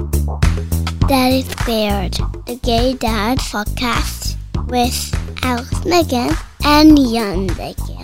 [0.00, 2.14] Daddy Squared,
[2.46, 4.36] the Gay Dad podcast
[4.70, 6.34] with Alex Maghen
[6.64, 7.99] and Jan Maghen.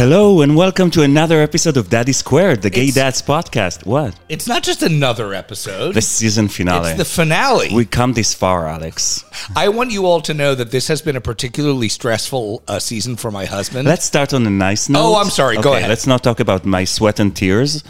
[0.00, 3.84] Hello and welcome to another episode of Daddy Squared, the Gay It's- Dads podcast.
[3.84, 4.14] What?
[4.30, 5.92] It's not just another episode.
[5.92, 6.88] The season finale.
[6.88, 7.68] it's the finale.
[7.74, 9.26] we come this far, Alex.
[9.54, 13.16] I want you all to know that this has been a particularly stressful uh, season
[13.16, 13.86] for my husband.
[13.86, 15.04] Let's start on a nice note.
[15.04, 15.58] Oh, I'm sorry.
[15.58, 15.90] Go ahead.
[15.90, 17.84] Let's not talk about my sweat and tears.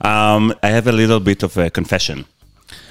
[0.00, 2.24] Um, I have a little bit of a confession.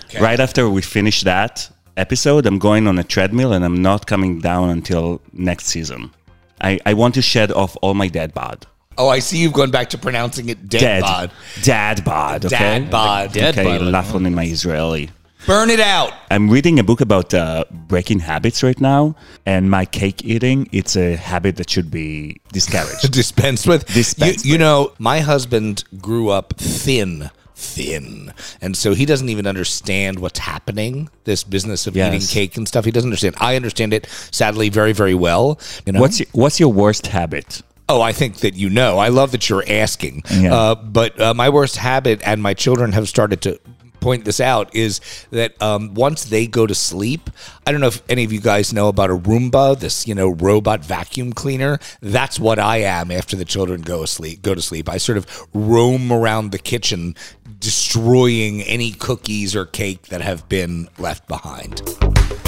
[0.05, 0.21] Okay.
[0.21, 4.39] Right after we finish that episode, I'm going on a treadmill and I'm not coming
[4.39, 6.11] down until next season.
[6.61, 8.67] I, I want to shed off all my dad bod.
[8.97, 11.01] oh, I see you've gone back to pronouncing it dead, Dead.
[11.01, 11.31] bod.
[11.63, 12.57] Dad bod, okay?
[12.57, 13.33] Dad bod.
[13.33, 13.81] Dead okay, bod.
[13.81, 15.09] laughing in my Israeli.
[15.47, 16.13] Burn it out.
[16.29, 20.95] I'm reading a book about uh, breaking habits right now, and my cake eating, it's
[20.95, 23.11] a habit that should be discouraged.
[23.21, 23.87] Dispensed with.
[23.87, 27.31] Dispensed you, you know, my husband grew up thin.
[27.61, 31.09] Thin, and so he doesn't even understand what's happening.
[31.25, 32.13] This business of Yes.
[32.13, 33.35] eating cake and stuff, he doesn't understand.
[33.39, 35.59] I understand it, sadly, very, very well.
[35.85, 37.61] You know, what's your, what's your worst habit?
[37.87, 38.97] Oh, I think that you know.
[38.97, 40.23] I love that you're asking.
[40.31, 40.53] Yeah.
[40.55, 43.59] Uh, but uh, my worst habit, and my children have started to
[43.99, 47.29] point this out, is that um, once they go to sleep,
[47.67, 50.29] I don't know if any of you guys know about a Roomba, this you know
[50.29, 51.79] robot vacuum cleaner.
[52.01, 54.41] That's what I am after the children go asleep.
[54.41, 54.89] Go to sleep.
[54.89, 57.13] I sort of roam around the kitchen,
[57.61, 61.81] destroying any cookies or cake that have been left behind.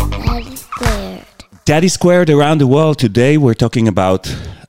[0.10, 1.26] Daddy Squared.
[1.66, 2.98] Daddy Squared around the world.
[2.98, 4.24] Today we're talking about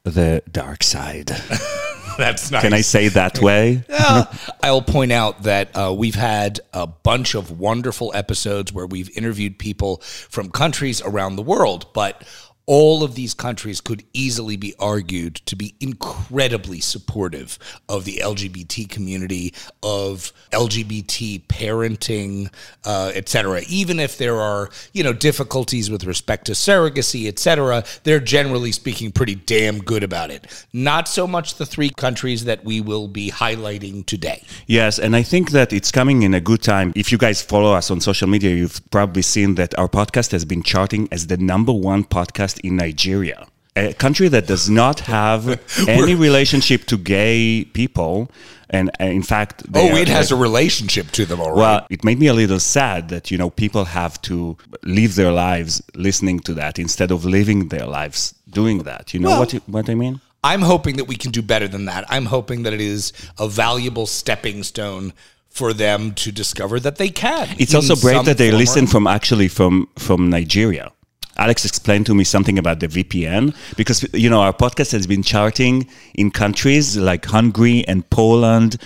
[0.04, 1.28] the dark side.
[2.18, 2.62] That's nice.
[2.62, 3.82] Can I say that way?
[4.06, 4.26] Uh,
[4.62, 9.58] I'll point out that uh, we've had a bunch of wonderful episodes where we've interviewed
[9.58, 12.22] people from countries around the world, but
[12.66, 18.88] all of these countries could easily be argued to be incredibly supportive of the LGBT
[18.88, 19.52] community,
[19.82, 22.52] of LGBT parenting,
[22.84, 23.62] uh, et cetera.
[23.68, 28.72] Even if there are, you know, difficulties with respect to surrogacy, et cetera, they're generally
[28.72, 30.66] speaking pretty damn good about it.
[30.72, 34.42] Not so much the three countries that we will be highlighting today.
[34.66, 36.92] Yes, and I think that it's coming in a good time.
[36.96, 40.44] If you guys follow us on social media, you've probably seen that our podcast has
[40.44, 43.46] been charting as the number one podcast in Nigeria.
[43.76, 48.30] A country that does not have any relationship to gay people.
[48.70, 51.54] And uh, in fact, they Oh, are- it has a relationship to them, right.
[51.54, 55.32] Well, it made me a little sad that you know people have to live their
[55.32, 59.12] lives listening to that instead of living their lives doing that.
[59.12, 60.20] You know Well- what what I mean?
[60.44, 62.04] I'm hoping that we can do better than that.
[62.10, 65.12] I'm hoping that it is a valuable stepping stone
[65.48, 67.48] for them to discover that they can.
[67.58, 70.92] It's also great that they listen from actually from from Nigeria.
[71.36, 75.22] Alex explained to me something about the VPN because you know our podcast has been
[75.22, 78.76] charting in countries like Hungary and Poland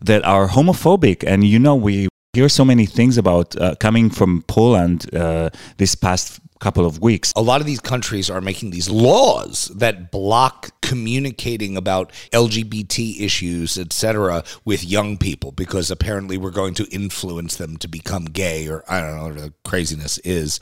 [0.00, 4.42] that are homophobic, and you know we hear so many things about uh, coming from
[4.42, 7.32] Poland uh, this past couple of weeks.
[7.36, 13.78] a lot of these countries are making these laws that block communicating about LGBT issues,
[13.78, 18.84] etc., with young people because apparently we're going to influence them to become gay or
[18.88, 20.60] I don't know what the craziness is.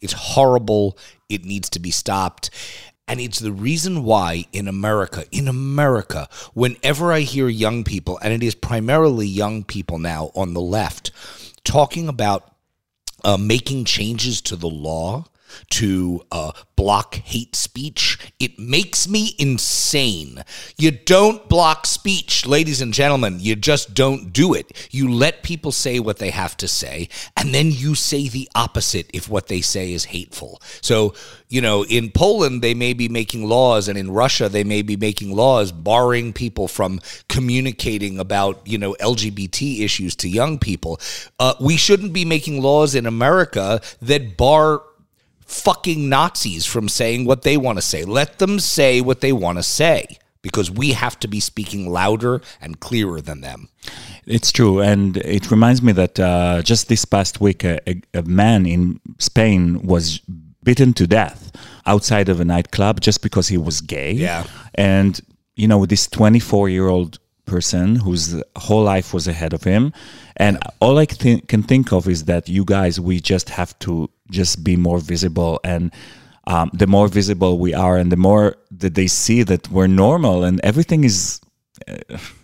[0.00, 0.98] It's horrible.
[1.28, 2.50] It needs to be stopped.
[3.06, 8.34] And it's the reason why in America, in America, whenever I hear young people, and
[8.34, 11.10] it is primarily young people now on the left,
[11.64, 12.52] talking about
[13.24, 15.24] uh, making changes to the law
[15.70, 18.32] to uh, block hate speech.
[18.38, 20.44] It makes me insane.
[20.76, 23.38] You don't block speech, ladies and gentlemen.
[23.40, 24.88] You just don't do it.
[24.92, 29.10] You let people say what they have to say, and then you say the opposite
[29.12, 30.62] if what they say is hateful.
[30.80, 31.14] So,
[31.48, 34.96] you know, in Poland, they may be making laws, and in Russia, they may be
[34.96, 41.00] making laws barring people from communicating about, you know, LGBT issues to young people.
[41.40, 44.82] Uh, we shouldn't be making laws in America that bar
[45.48, 48.04] fucking Nazis from saying what they want to say.
[48.04, 52.40] Let them say what they want to say because we have to be speaking louder
[52.60, 53.68] and clearer than them.
[54.26, 58.22] It's true, and it reminds me that uh, just this past week, a, a, a
[58.22, 60.20] man in Spain was
[60.62, 61.50] beaten to death
[61.86, 64.12] outside of a nightclub just because he was gay.
[64.12, 64.44] Yeah.
[64.74, 65.20] and
[65.56, 69.92] you know this 24 year old person whose whole life was ahead of him,
[70.36, 74.10] and all I th- can think of is that you guys, we just have to
[74.30, 75.92] just be more visible and.
[76.46, 80.44] Um, the more visible we are, and the more that they see that we're normal
[80.44, 81.42] and everything is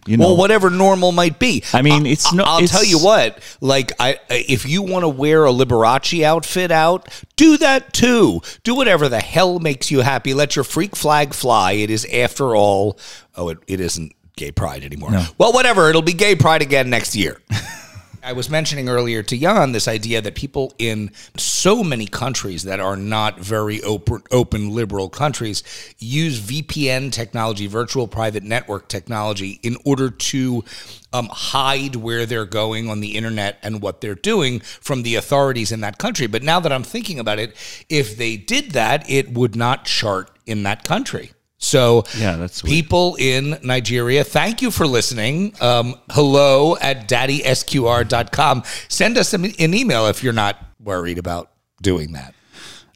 [0.07, 0.27] you know.
[0.27, 1.63] Well, whatever normal might be.
[1.73, 3.39] I mean, it's not- I'll it's- tell you what.
[3.61, 8.43] Like, I if you want to wear a Liberace outfit out, do that too.
[8.63, 10.35] Do whatever the hell makes you happy.
[10.35, 11.73] Let your freak flag fly.
[11.73, 12.99] It is, after all,
[13.37, 15.13] oh, it, it isn't gay pride anymore.
[15.39, 15.89] Well, whatever.
[15.89, 17.41] It'll be gay pride again next year.
[18.25, 22.81] I was mentioning earlier to Jan this idea that people in so many countries that
[22.81, 25.63] are not very open, open liberal countries
[25.99, 30.65] use VPN technology, virtual private network technology, in order to
[31.13, 35.71] um, hide where they're going on the internet and what they're doing from the authorities
[35.71, 36.27] in that country.
[36.27, 37.55] But now that I'm thinking about it,
[37.91, 41.33] if they did that, it would not chart in that country.
[41.65, 42.71] So Yeah, that's weird.
[42.71, 45.55] people in Nigeria, thank you for listening.
[45.61, 48.63] Um, hello at daddysqr.com.
[48.89, 51.51] Send us an an email if you're not worried about
[51.83, 52.35] doing that.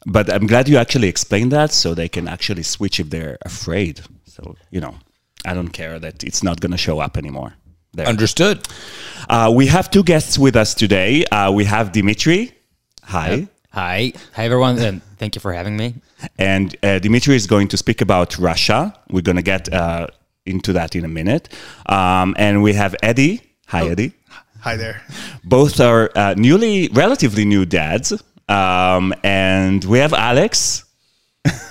[0.05, 4.01] But I'm glad you actually explained that so they can actually switch if they're afraid.
[4.25, 4.95] So, you know,
[5.45, 7.53] I don't care that it's not going to show up anymore.
[7.93, 8.07] There.
[8.07, 8.67] Understood.
[9.29, 11.25] Uh, we have two guests with us today.
[11.25, 12.53] Uh, we have Dimitri.
[13.03, 13.47] Hi.
[13.71, 14.13] Hi.
[14.35, 15.95] Hi, everyone, and thank you for having me.
[16.37, 18.93] And uh, Dimitri is going to speak about Russia.
[19.09, 20.07] We're going to get uh,
[20.45, 21.49] into that in a minute.
[21.85, 23.41] Um, and we have Eddie.
[23.67, 24.13] Hi, Eddie.
[24.61, 25.01] Hi there.
[25.43, 28.11] Both are uh, newly, relatively new dads.
[28.49, 30.85] Um, and we have Alex.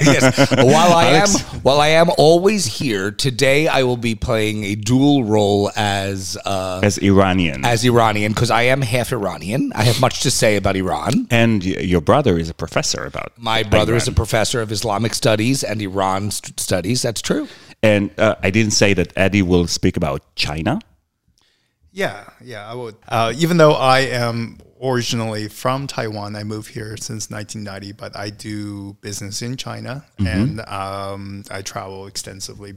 [0.00, 0.50] yes.
[0.52, 1.34] While I Alex?
[1.52, 6.38] am while I am always here, today I will be playing a dual role as
[6.44, 7.64] uh, as Iranian.
[7.64, 9.72] as Iranian because I am half Iranian.
[9.74, 11.26] I have much to say about Iran.
[11.30, 14.14] and y- your brother is a professor about My brother is a Iran.
[14.16, 17.02] professor of Islamic studies and Iran st- studies.
[17.02, 17.46] That's true.
[17.82, 20.80] And uh, I didn't say that Eddie will speak about China.
[21.92, 22.96] Yeah, yeah, I would.
[23.08, 28.30] Uh, even though I am originally from Taiwan, I moved here since 1990, but I
[28.30, 32.74] do business in China and um, I travel extensively,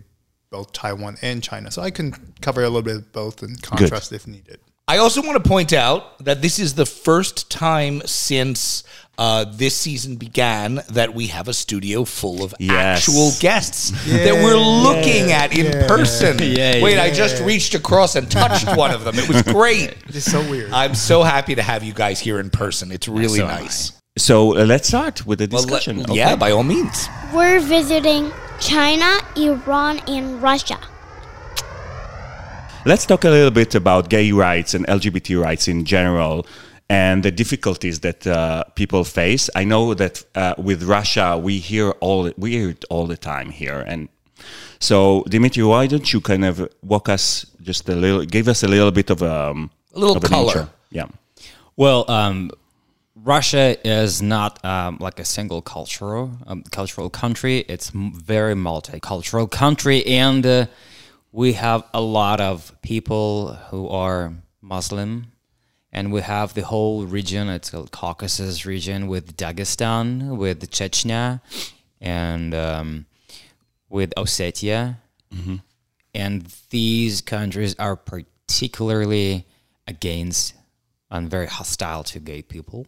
[0.49, 1.71] both Taiwan and China.
[1.71, 4.59] So I can cover a little bit of both and contrast if needed.
[4.85, 8.83] I also want to point out that this is the first time since
[9.17, 12.99] uh, this season began that we have a studio full of Yes.
[12.99, 16.37] actual guests that we're looking at in person.
[16.41, 19.15] Yeah, Wait, I just reached across and touched one of them.
[19.19, 19.95] It was great.
[20.07, 20.71] It's so weird.
[20.71, 22.91] I'm so happy to have you guys here in person.
[22.91, 23.61] It's really So am I.
[23.61, 23.91] nice.
[24.17, 26.01] So uh, let's start with the Well, let- discussion.
[26.01, 26.15] okay?
[26.15, 27.07] Yeah, by all means.
[27.33, 30.79] We're visiting China, Iran, and Russia.
[32.85, 36.45] Let's talk a little bit about gay rights and LGBT rights in general
[36.89, 39.49] and the difficulties that uh, people face.
[39.55, 43.49] I know that uh, with Russia, we hear all we hear it all the time
[43.51, 43.83] here.
[43.87, 44.09] And
[44.79, 48.67] so, Dimitri, why don't you kind of walk us just a little, give us a
[48.67, 50.47] little bit of um, A little of color.
[50.59, 50.69] intro.
[50.91, 51.07] Yeah.
[51.77, 52.51] Well, um,
[53.15, 57.59] Russia is not um, like a single cultural um, cultural country.
[57.69, 60.65] It's m- very multicultural country, and uh,
[61.31, 65.27] we have a lot of people who are Muslim,
[65.93, 67.47] and we have the whole region.
[67.47, 71.39] It's called Caucasus region with Dagestan, with Chechnya,
[72.01, 73.05] and um,
[73.89, 74.97] with Ossetia,
[76.13, 79.45] and these countries are particularly
[79.87, 80.53] against
[81.09, 82.87] and very hostile to gay people,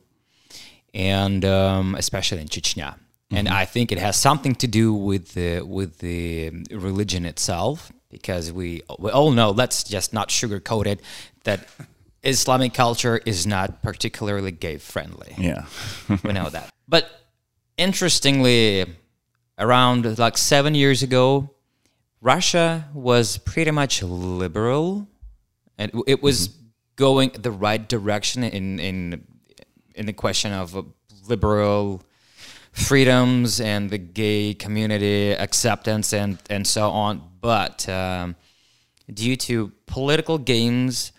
[0.94, 2.96] and um, especially in Chechnya.
[3.32, 8.52] And I think it has something to do with the with the religion itself, because
[8.52, 9.52] we we all know.
[9.52, 11.02] Let's just not sugarcoat it
[11.44, 11.68] that
[12.26, 15.66] Islamic culture is not particularly gay friendly Yeah.
[16.24, 16.70] we know that.
[16.88, 17.10] But
[17.78, 18.86] interestingly,
[19.58, 21.52] around like seven years ago,
[22.22, 25.08] Russia was pretty much liberal,
[25.78, 26.50] and it was
[26.96, 29.26] going the right direction in in
[29.94, 30.76] in the question of
[31.28, 32.02] liberal
[32.72, 37.22] freedoms and the gay community acceptance and and so on.
[37.42, 38.36] But um,
[39.14, 41.12] due to political gains,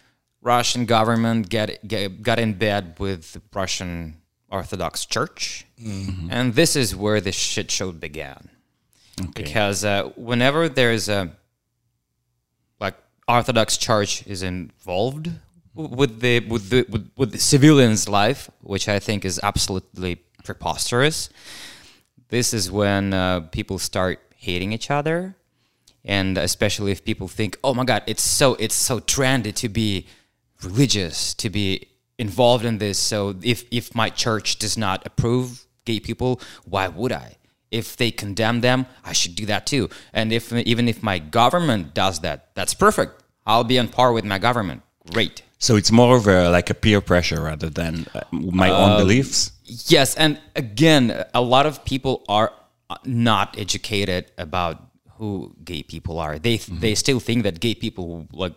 [0.47, 5.67] Russian government get, get got in bed with the Russian Orthodox Church,
[6.31, 8.49] and this is where the shit show began.
[9.35, 11.33] Because uh, whenever there's a
[12.79, 12.95] like
[13.27, 15.31] Orthodox Church is involved
[15.75, 21.29] with the with the with, with the civilians' life, which I think is absolutely preposterous.
[22.29, 25.35] This is when uh, people start hating each other,
[26.05, 30.07] and especially if people think, "Oh my God, it's so it's so trendy to be
[30.63, 36.01] religious, to be involved in this." So if if my church does not approve gay
[36.01, 37.37] people, why would I?
[37.71, 39.89] If they condemn them, I should do that too.
[40.13, 43.23] And if even if my government does that, that's perfect.
[43.47, 44.83] I'll be on par with my government.
[45.13, 45.43] Great.
[45.59, 49.53] So it's more of a, like a peer pressure rather than uh, my own beliefs.
[49.65, 52.53] Yes, and again, a lot of people are
[52.91, 54.83] uh, not educated about
[55.15, 56.39] who gay people are.
[56.39, 58.53] They they still think that gay people like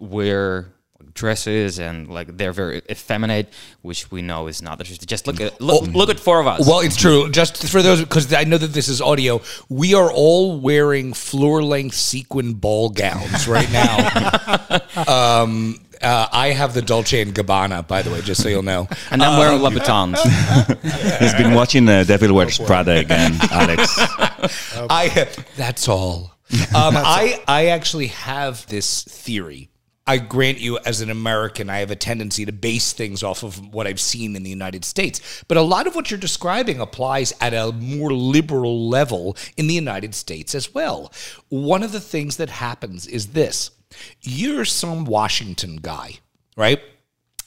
[0.00, 0.72] wear
[1.14, 3.52] dresses and like they're very effeminate,
[3.82, 5.06] which we know is not the truth.
[5.06, 6.66] Just look at look, look at four of us.
[6.66, 7.30] Well, it's true.
[7.30, 11.62] Just for those, because I know that this is audio, we are all wearing floor
[11.62, 14.80] length sequin ball gowns right now.
[15.42, 18.88] um, uh, I have the Dolce and Gabbana, by the way, just so you'll know.
[19.10, 20.18] and I'm wearing Louboutins.
[21.20, 23.94] He's been watching uh, Devil Wears Prada again, Alex.
[24.90, 26.32] I that's all.
[26.52, 29.70] Um, I I actually have this theory.
[30.04, 33.72] I grant you, as an American, I have a tendency to base things off of
[33.72, 35.44] what I've seen in the United States.
[35.46, 39.74] But a lot of what you're describing applies at a more liberal level in the
[39.74, 41.12] United States as well.
[41.50, 43.70] One of the things that happens is this
[44.22, 46.18] you're some Washington guy,
[46.56, 46.80] right?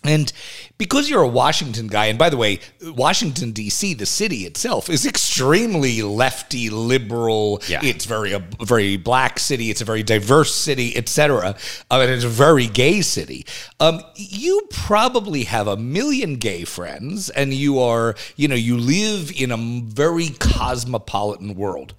[0.07, 0.31] And
[0.77, 5.05] because you're a Washington guy, and by the way, Washington D.C., the city itself, is
[5.05, 7.61] extremely lefty, liberal.
[7.67, 7.81] Yeah.
[7.83, 9.69] It's very a very black city.
[9.69, 11.55] It's a very diverse city, etc.
[11.89, 13.45] Uh, and it's a very gay city.
[13.79, 19.31] Um, you probably have a million gay friends, and you are, you know, you live
[19.35, 21.93] in a very cosmopolitan world,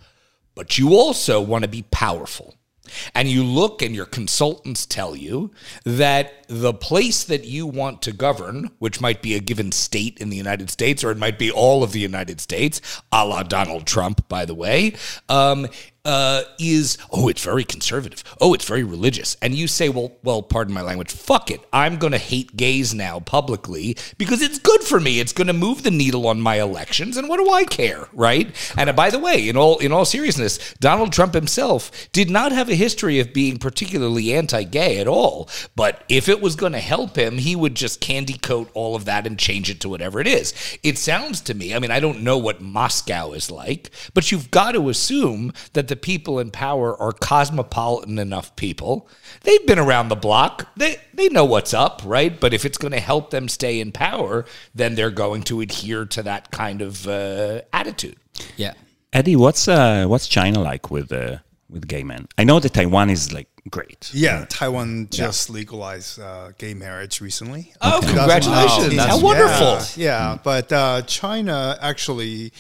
[0.54, 2.54] but you also want to be powerful.
[3.14, 5.50] And you look and your consultants tell you
[5.84, 10.30] that the place that you want to govern, which might be a given state in
[10.30, 12.80] the United States, or it might be all of the United States,
[13.12, 14.94] a la Donald Trump, by the way,
[15.28, 15.66] um,
[16.06, 18.22] uh, is oh, it's very conservative.
[18.40, 19.36] Oh, it's very religious.
[19.42, 21.10] And you say, well, well, pardon my language.
[21.12, 21.60] Fuck it.
[21.72, 25.18] I'm going to hate gays now publicly because it's good for me.
[25.18, 27.16] It's going to move the needle on my elections.
[27.16, 28.54] And what do I care, right?
[28.78, 32.52] And uh, by the way, in all in all seriousness, Donald Trump himself did not
[32.52, 35.50] have a history of being particularly anti-gay at all.
[35.74, 39.06] But if it was going to help him, he would just candy coat all of
[39.06, 40.54] that and change it to whatever it is.
[40.84, 41.74] It sounds to me.
[41.74, 45.88] I mean, I don't know what Moscow is like, but you've got to assume that
[45.88, 49.08] the people in power are cosmopolitan enough people.
[49.42, 50.68] They've been around the block.
[50.76, 52.38] They they know what's up, right?
[52.38, 56.04] But if it's going to help them stay in power, then they're going to adhere
[56.06, 58.16] to that kind of uh, attitude.
[58.56, 58.74] yeah.
[59.12, 61.38] Eddie, what's uh, what's China like with uh,
[61.70, 62.28] with gay men?
[62.36, 64.10] I know that Taiwan is like great.
[64.12, 67.72] Yeah, Taiwan just legalized uh, gay marriage recently.
[67.80, 68.16] Oh, 2019.
[68.16, 68.96] congratulations.
[68.96, 70.00] that's How wonderful.
[70.00, 70.38] Yeah, yeah.
[70.42, 72.52] but uh, China actually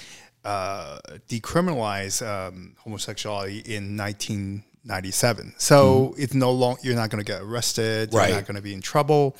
[0.46, 0.98] uh,
[1.28, 5.54] decriminalized um, homosexuality in 1997.
[5.58, 8.14] So it's no longer you're not going to get arrested.
[8.14, 8.28] Right.
[8.28, 9.36] You're not going to be in trouble.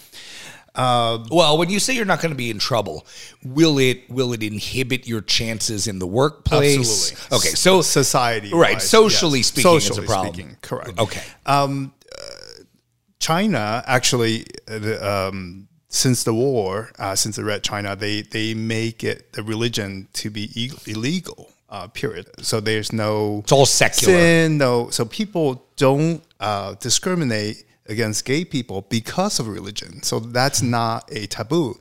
[0.77, 3.07] Well, when you say you're not going to be in trouble,
[3.43, 7.13] will it will it inhibit your chances in the workplace?
[7.13, 7.37] Absolutely.
[7.39, 10.35] Okay, so society, right, socially speaking, it's a problem.
[10.35, 10.99] speaking, correct.
[10.99, 11.23] Okay.
[13.19, 19.03] China actually, uh, um, since the war, uh, since the Red China, they they make
[19.03, 21.51] it the religion to be e- illegal.
[21.69, 22.27] Uh, period.
[22.43, 24.15] So there's no It's all secular.
[24.15, 24.57] sin.
[24.57, 30.01] No, so people don't uh, discriminate against gay people because of religion.
[30.05, 31.77] So that's not a taboo.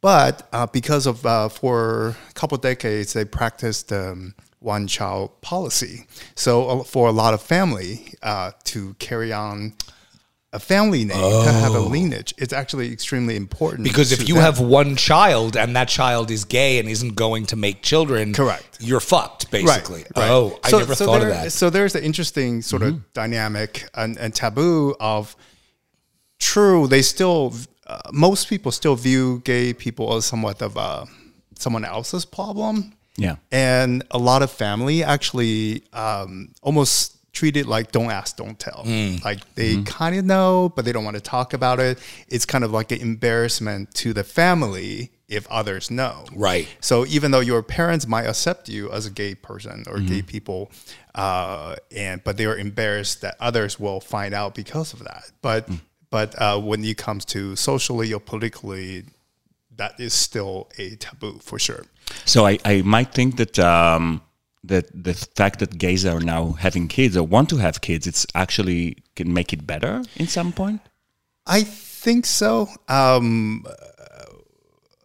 [0.00, 6.06] But uh, because of uh, for a couple decades, they practiced um, one child policy.
[6.34, 9.74] So uh, for a lot of family uh, to carry on
[10.52, 13.84] a family name to have a lineage, it's actually extremely important.
[13.84, 14.44] Because if you them.
[14.44, 18.78] have one child and that child is gay and isn't going to make children, Correct.
[18.80, 20.02] you're fucked, basically.
[20.02, 20.30] Right, right.
[20.30, 21.52] Oh, I So- never so thought there- of that.
[21.52, 25.36] So there's an interesting sort of dynamic and, and taboo of
[26.38, 26.86] true.
[26.86, 27.54] They still
[27.86, 31.06] uh, most people still view gay people as somewhat of a
[31.58, 32.92] someone else's problem.
[33.18, 33.36] Yeah.
[33.50, 38.82] and a lot of family actually um, almost treat it like don't ask, don't tell.
[39.22, 41.98] Like they kind of know, but they don't want to talk about it.
[42.28, 46.24] It's kind of like an embarrassment to the family if others know.
[46.34, 46.66] Right.
[46.80, 50.70] So even though your parents might accept you as a gay person or gay people,
[51.14, 55.30] uh, and but they are embarrassed that others will find out because of that.
[55.42, 55.68] But
[56.10, 59.04] but uh, when it comes to socially or politically,
[59.76, 61.84] that is still a taboo for sure.
[62.24, 64.22] So I, I might think that um,
[64.68, 68.26] that the fact that gays are now having kids or want to have kids, it's
[68.34, 70.80] actually can make it better in some point.
[71.46, 72.68] I think so.
[72.88, 74.24] Um, uh,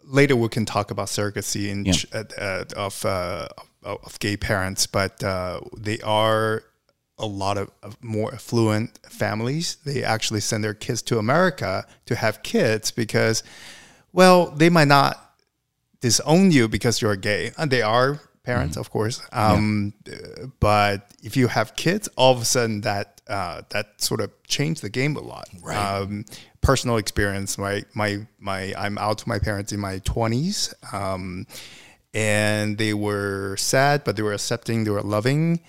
[0.04, 1.94] later, we can talk about surrogacy and Yeah.
[1.94, 3.48] ch- uh, uh, of uh,
[3.84, 6.64] of gay parents, but uh, they are
[7.18, 9.78] a lot of, of more affluent families.
[9.86, 13.44] They actually send their kids to America to have kids because,
[14.14, 15.18] well, they might not
[16.00, 19.22] disown you because you're gay, and they are parents, of course.
[19.32, 24.22] Um, uh, But if you have kids, all of a sudden that uh, that sort
[24.22, 25.48] of changed the game a lot.
[25.62, 25.78] Right.
[25.78, 26.26] Um,
[26.62, 27.58] personal experience.
[27.58, 28.74] My my my.
[28.78, 31.48] I'm out to my parents in my twenties, um,
[32.14, 34.84] and they were sad, but they were accepting.
[34.84, 35.62] They were loving.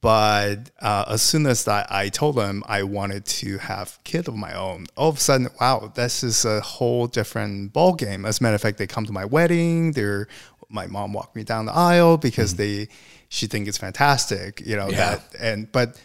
[0.00, 4.34] But uh, as soon as I, I told them I wanted to have kid of
[4.34, 8.24] my own, all of a sudden, wow, this is a whole different ball game.
[8.26, 9.92] As a matter of fact, they come to my wedding.
[9.92, 10.26] They're
[10.72, 12.88] my mom walked me down the aisle because they
[13.28, 14.96] she think it's fantastic, you know Yeah.
[15.16, 15.22] that.
[15.40, 16.00] And but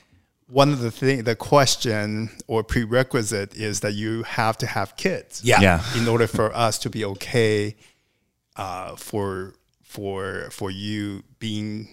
[0.50, 5.42] one of the thing, the question or prerequisite is that you have to have kids
[5.44, 5.60] Yeah.
[5.62, 5.84] Yeah.
[5.98, 7.76] in order for us to be okay
[8.56, 11.90] uh, for for for you being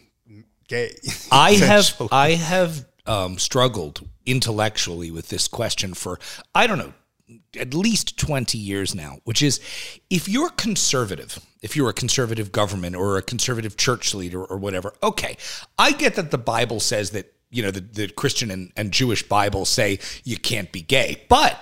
[0.68, 0.94] gay.
[1.32, 1.94] I have.
[2.12, 6.18] I have um, struggled intellectually with this question for
[6.54, 6.94] I don't know
[7.58, 9.60] at least 20 years now which is
[10.10, 14.92] if you're conservative if you're a conservative government or a conservative church leader or whatever
[15.02, 15.36] okay
[15.78, 19.26] I get that the Bible says that you know the, the Christian and, and Jewish
[19.26, 21.58] Bible say you can't be gay but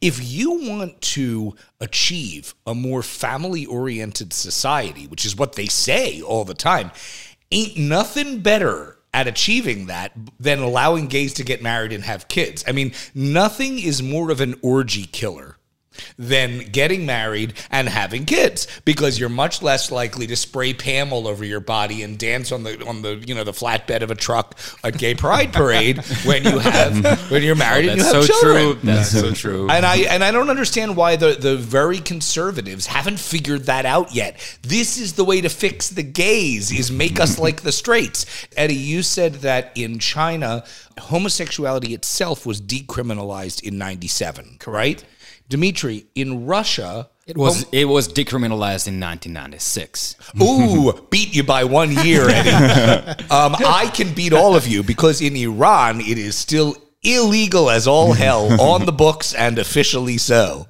[0.00, 6.20] if you want to achieve a more family oriented society, which is what they say
[6.22, 6.90] all the time,
[7.50, 12.62] ain't nothing better at achieving that than allowing gays to get married and have kids.
[12.68, 15.55] I mean, nothing is more of an orgy killer
[16.18, 21.26] than getting married and having kids because you're much less likely to spray Pam all
[21.28, 24.14] over your body and dance on the on the you know the flatbed of a
[24.14, 28.24] truck at gay pride parade when you have when you're married and you That's have
[28.24, 28.80] so children.
[28.80, 28.80] true.
[28.82, 29.70] That's so true.
[29.70, 34.14] And I and I don't understand why the, the very conservatives haven't figured that out
[34.14, 34.58] yet.
[34.62, 38.26] This is the way to fix the gays is make us like the straights.
[38.56, 40.64] Eddie, you said that in China,
[40.98, 45.04] homosexuality itself was decriminalized in 97, right?
[45.48, 50.16] Dimitri, in Russia, It was it was decriminalized in 1996.
[50.42, 52.50] Ooh, beat you by one year, Eddie.
[53.30, 57.86] um, I can beat all of you because in Iran it is still illegal as
[57.86, 60.66] all hell on the books and officially so.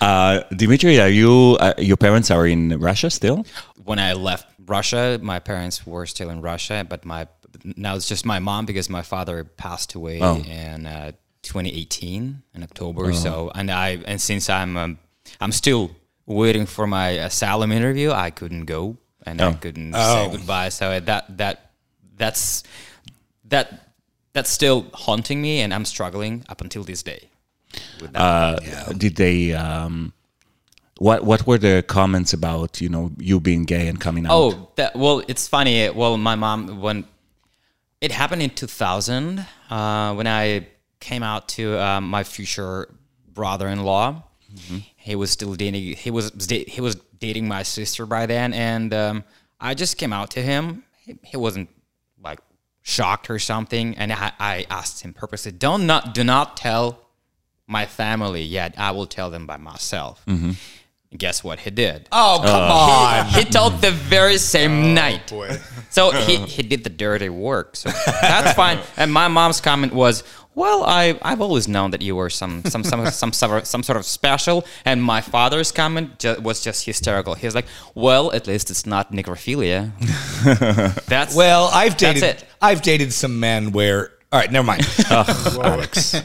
[0.00, 1.56] Uh, Dimitri, are you?
[1.60, 3.44] Uh, your parents are in Russia still?
[3.82, 7.26] When I left Russia, my parents were still in Russia, but my
[7.64, 10.86] now it's just my mom because my father passed away and.
[10.86, 11.12] uh,
[11.46, 13.12] 2018 in October.
[13.12, 14.98] So and I and since I'm um,
[15.40, 15.90] I'm still
[16.26, 20.70] waiting for my asylum interview, I couldn't go and I couldn't say goodbye.
[20.70, 21.70] So that that
[22.16, 22.62] that's
[23.44, 23.92] that
[24.32, 27.30] that's still haunting me, and I'm struggling up until this day.
[28.00, 28.20] With that.
[28.20, 29.52] Uh, Did they?
[29.54, 30.12] Um,
[30.98, 32.80] what What were the comments about?
[32.80, 34.32] You know, you being gay and coming out?
[34.32, 35.88] Oh, that well, it's funny.
[35.90, 37.04] Well, my mom when
[38.00, 40.68] it happened in 2000 uh, when I
[41.00, 42.88] came out to uh, my future
[43.32, 44.22] brother-in-law.
[44.96, 45.96] He was still dating.
[45.96, 49.24] He was he was dating my sister by then, and um,
[49.60, 50.84] I just came out to him.
[51.04, 51.68] He, he wasn't
[52.22, 52.38] like
[52.82, 57.02] shocked or something, and I, I asked him purposely, "Don't not do not tell
[57.66, 58.74] my family yet.
[58.78, 60.24] I will tell them by myself."
[61.16, 62.08] Guess what he did?
[62.10, 63.26] Oh, come on.
[63.26, 65.28] he told the very same night.
[65.30, 65.56] boy.
[65.88, 67.76] So he, he did the dirty work.
[67.76, 68.80] So that's fine.
[68.96, 70.24] And my mom's comment was,
[70.56, 73.84] "Well, I I've always known that you were some some some some sort of, some
[73.84, 77.34] sort of special." And my father's comment ju- was just hysterical.
[77.34, 79.92] He was like, "Well, at least it's not necrophilia."
[81.06, 82.44] that's Well, I've That's dated it.
[82.60, 84.82] I've dated some men where all right, never mind.
[85.10, 86.20] Alex.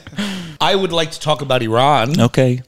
[0.60, 2.20] I would like to talk about Iran.
[2.20, 2.64] okay.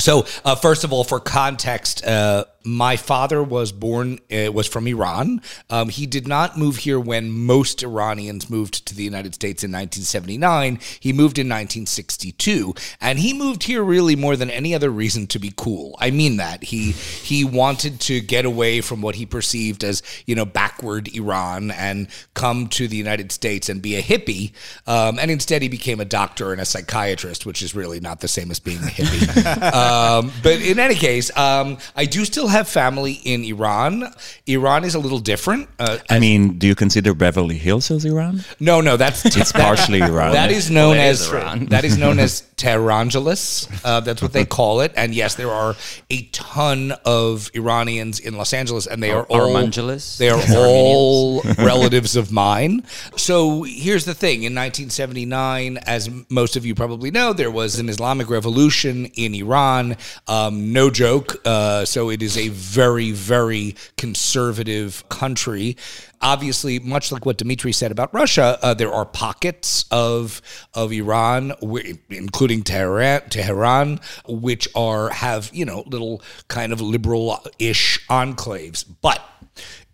[0.00, 4.86] So, uh, first of all, for context, uh, my father was born uh, was from
[4.86, 5.40] Iran.
[5.70, 9.70] Um, he did not move here when most Iranians moved to the United States in
[9.70, 10.78] 1979.
[11.00, 15.38] He moved in 1962, and he moved here really more than any other reason to
[15.38, 15.96] be cool.
[16.00, 20.34] I mean that he he wanted to get away from what he perceived as you
[20.34, 24.52] know backward Iran and come to the United States and be a hippie.
[24.86, 28.28] Um, and instead, he became a doctor and a psychiatrist, which is really not the
[28.28, 29.72] same as being a hippie.
[29.72, 34.12] um, but in any case, um, I do still have family in Iran.
[34.46, 35.68] Iran is a little different.
[35.78, 38.44] Uh, I mean, do you consider Beverly Hills as Iran?
[38.60, 40.32] no, no, that's It's partially Iran.
[40.32, 41.66] That is known Well, as is Iran.
[41.66, 43.68] that is known as Tehrangeles.
[43.84, 44.92] Uh, that's what they call it.
[44.96, 45.74] And yes, there are
[46.10, 50.18] a ton of Iranians in Los Angeles, and they are all Armangeles?
[50.18, 52.84] They are all relatives of mine.
[53.16, 57.88] So here's the thing: in 1979, as most of you probably know, there was an
[57.88, 59.96] Islamic revolution in Iran.
[60.26, 61.40] Um, no joke.
[61.44, 65.76] Uh, so it is a very, very conservative country.
[66.20, 70.42] Obviously, much like what Dimitri said about Russia, uh, there are pockets of
[70.74, 71.52] of Iran,
[72.10, 78.84] including Tehran, Tehran, which are have you know little kind of liberal-ish enclaves.
[79.00, 79.22] But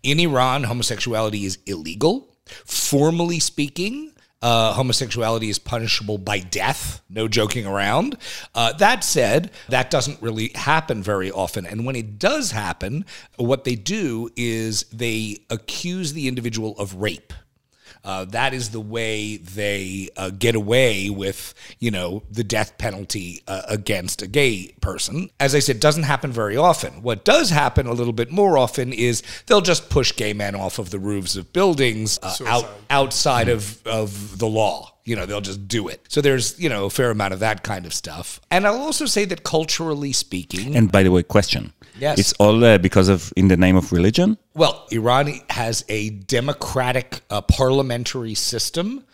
[0.01, 2.27] in Iran, homosexuality is illegal.
[2.65, 4.11] Formally speaking,
[4.45, 7.01] uh, homosexuality is punishable by death.
[7.09, 8.15] No joking around.
[8.53, 11.65] Uh, that said, that doesn't really happen very often.
[11.65, 13.05] And when it does happen,
[13.37, 17.33] what they do is they accuse the individual of rape.
[18.05, 23.41] Uh, that is the way they uh, get away with, you know, the death penalty
[23.47, 25.29] uh, against a gay person.
[25.39, 27.01] As I said, doesn't happen very often.
[27.01, 30.77] What does happen a little bit more often is they'll just push gay men off
[30.77, 34.91] of the roofs of buildings uh, out outside of, of the law.
[35.03, 36.03] You know, they'll just do it.
[36.09, 38.41] So there's, you know, a fair amount of that kind of stuff.
[38.49, 41.73] And I'll also say that culturally speaking, And by the way, question.
[41.99, 42.19] Yes.
[42.19, 44.37] It's all uh, because of in the name of religion.
[44.53, 49.05] Well, Iran has a democratic uh, parliamentary system,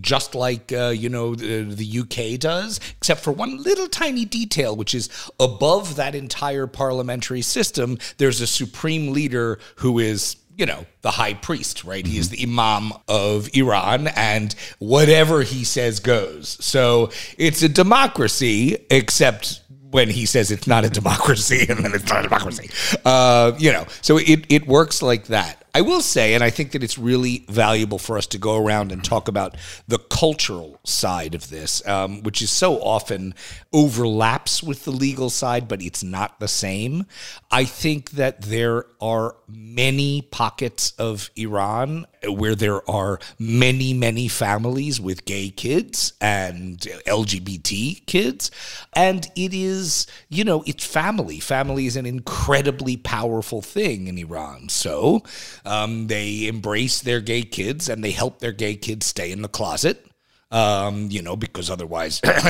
[0.00, 4.76] just like uh, you know the, the UK does, except for one little tiny detail,
[4.76, 5.08] which is
[5.40, 7.98] above that entire parliamentary system.
[8.18, 10.36] There's a supreme leader who is.
[10.56, 12.04] You know, the high priest, right?
[12.04, 16.58] He is the imam of Iran, and whatever he says goes.
[16.60, 22.08] So it's a democracy, except when he says it's not a democracy and then it's
[22.08, 22.70] not a democracy.
[23.04, 25.64] Uh, you know, so it, it works like that.
[25.74, 28.92] I will say, and I think that it's really valuable for us to go around
[28.92, 33.34] and talk about the cultural side of this, um, which is so often
[33.72, 37.06] overlaps with the legal side, but it's not the same.
[37.50, 45.00] I think that there are many pockets of Iran where there are many, many families
[45.00, 48.50] with gay kids and LGBT kids.
[48.92, 51.40] And it is, you know, it's family.
[51.40, 54.68] Family is an incredibly powerful thing in Iran.
[54.68, 55.22] So
[55.68, 59.48] um, they embrace their gay kids and they help their gay kids stay in the
[59.48, 60.04] closet,
[60.50, 62.20] um, you know, because otherwise,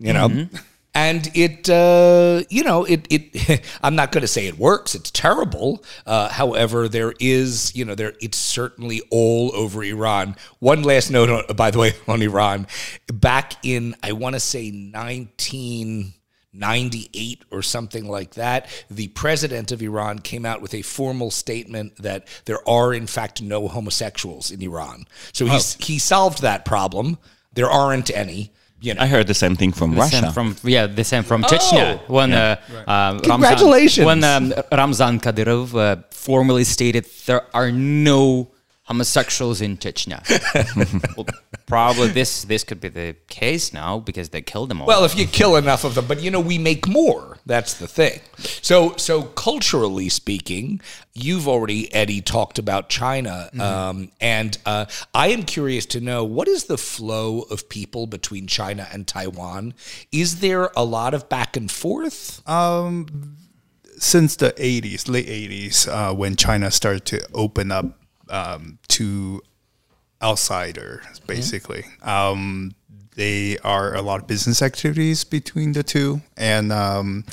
[0.00, 0.48] you know.
[0.96, 3.64] And it, uh, you know, it, it.
[3.82, 4.94] I'm not going to say it works.
[4.94, 5.84] It's terrible.
[6.06, 8.14] Uh, however, there is, you know, there.
[8.20, 10.36] It's certainly all over Iran.
[10.60, 12.68] One last note, on, by the way, on Iran.
[13.12, 14.70] Back in, I want to say
[16.54, 21.96] 1998 or something like that, the president of Iran came out with a formal statement
[21.96, 25.06] that there are, in fact, no homosexuals in Iran.
[25.32, 27.18] So he's, he solved that problem.
[27.52, 28.52] There aren't any.
[28.80, 29.02] You know.
[29.02, 30.20] I heard the same thing from The Russia.
[30.20, 32.06] same from yeah, the same from Chechnya.
[32.06, 34.06] When uh, um, Congratulations.
[34.06, 38.50] Ramzan, when um, Ramzan Kadyrov uh, formally stated there are no
[38.84, 40.22] homosexuals in Chechnya.
[41.16, 41.26] well,
[41.66, 44.86] probably this this could be the case now because they killed them all.
[44.86, 47.38] Well, if you kill enough of them, but you know, we make more.
[47.46, 48.20] That's the thing.
[48.38, 50.80] So, so culturally speaking,
[51.12, 56.48] you've already Eddie talked about China, um, and uh, I am curious to know what
[56.48, 59.74] is the flow of people between China and Taiwan.
[60.10, 62.42] Is there a lot of back and forth?
[63.96, 69.42] since the 80s, late 80s, uh, when China started to open up um, to
[70.22, 71.84] outsiders, basically.
[72.02, 72.74] Um,
[73.14, 77.24] they are a lot of business activities between the two, and um,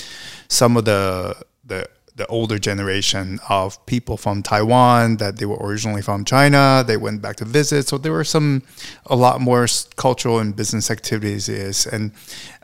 [0.47, 6.01] some of the the the older generation of people from Taiwan that they were originally
[6.01, 7.87] from China, they went back to visit.
[7.87, 8.63] So there were some
[9.05, 11.47] a lot more cultural and business activities.
[11.47, 12.11] Is and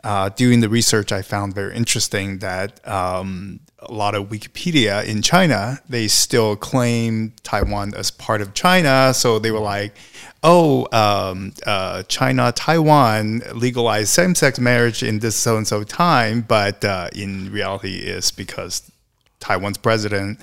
[0.04, 5.22] uh, doing the research, I found very interesting that um, a lot of Wikipedia in
[5.22, 9.14] China they still claim Taiwan as part of China.
[9.14, 9.94] So they were like,
[10.42, 16.84] "Oh, um, uh, China, Taiwan legalized same-sex marriage in this so and so time," but
[16.84, 18.90] uh, in reality, is because
[19.40, 20.40] Taiwan's president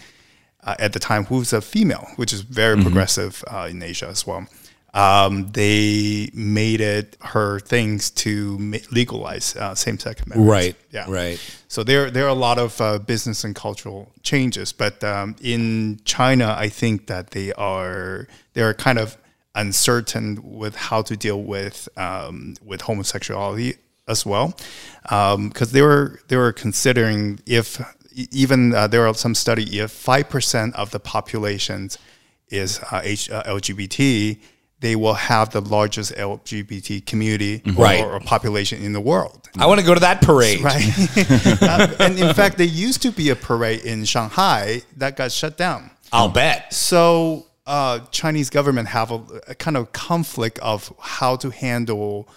[0.63, 4.25] uh, at the time, who's a female, which is very progressive uh, in Asia as
[4.25, 4.47] well.
[4.93, 10.47] Um, they made it her things to ma- legalize uh, same-sex marriage.
[10.47, 11.05] Right, Yeah.
[11.09, 11.37] right.
[11.67, 15.99] So there, there are a lot of uh, business and cultural changes, but um, in
[16.05, 19.17] China, I think that they are they are kind of
[19.53, 23.75] uncertain with how to deal with um, with homosexuality
[24.07, 24.55] as well,
[25.03, 27.81] because they were they were considering if
[28.31, 31.97] even uh, there are some study if five percent of the populations
[32.49, 34.39] is uh, H, uh, LGBT,
[34.79, 38.01] they will have the largest LGBT community Right.
[38.03, 39.49] or, or population in the world.
[39.57, 40.61] I want to go to that parade.
[40.61, 40.83] Right.
[41.61, 45.57] Uh, and in fact, there used to be a parade in Shanghai that got shut
[45.57, 45.89] down.
[46.11, 46.71] I'll bet.
[46.73, 52.29] So uh, Chinese government have a, a kind of conflict of how to handle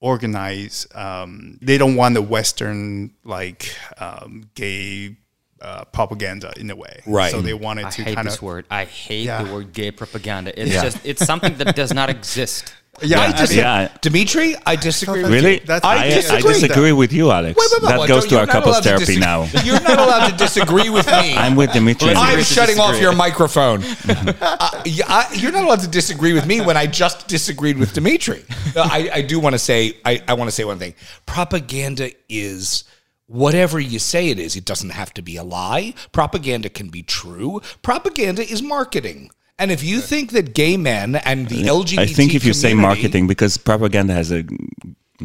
[0.00, 0.86] organize.
[0.94, 5.16] Um, they don't want the Western like um, gay
[5.64, 7.00] uh, propaganda in a way.
[7.06, 7.30] Right.
[7.32, 8.66] So they wanted I to hate kind this of word.
[8.70, 9.42] I hate Yeah.
[9.42, 10.50] the word gay propaganda.
[10.60, 10.82] It's Yeah.
[10.84, 12.74] just it's something that does not exist.
[13.02, 13.20] yeah.
[13.20, 13.88] I I dis- Yeah.
[14.02, 15.54] Dimitri, I disagree with Really?
[15.54, 15.66] you.
[15.66, 16.52] That's- I, I I disagree.
[16.52, 17.56] disagree with you, Alex.
[17.58, 19.48] Wait, wait, wait, that wait, goes to our couples therapy dis- now.
[19.64, 21.34] You're not allowed to disagree with me.
[21.44, 22.08] I'm with Dimitri.
[22.08, 22.20] Let's.
[22.20, 23.82] I'm agree to shutting off your microphone.
[23.82, 28.44] uh, I, you're not allowed to disagree with me when I just disagreed with Dimitri.
[28.76, 30.94] I, I do want to say I, I want to say one thing.
[31.26, 32.84] Propaganda is
[33.26, 34.56] whatever you say it is.
[34.56, 35.94] It doesn't have to be a lie.
[36.12, 37.60] Propaganda can be true.
[37.82, 39.30] Propaganda is marketing.
[39.58, 42.74] And if you think that gay men and the LGBT I think if you say
[42.74, 44.44] marketing, because propaganda has a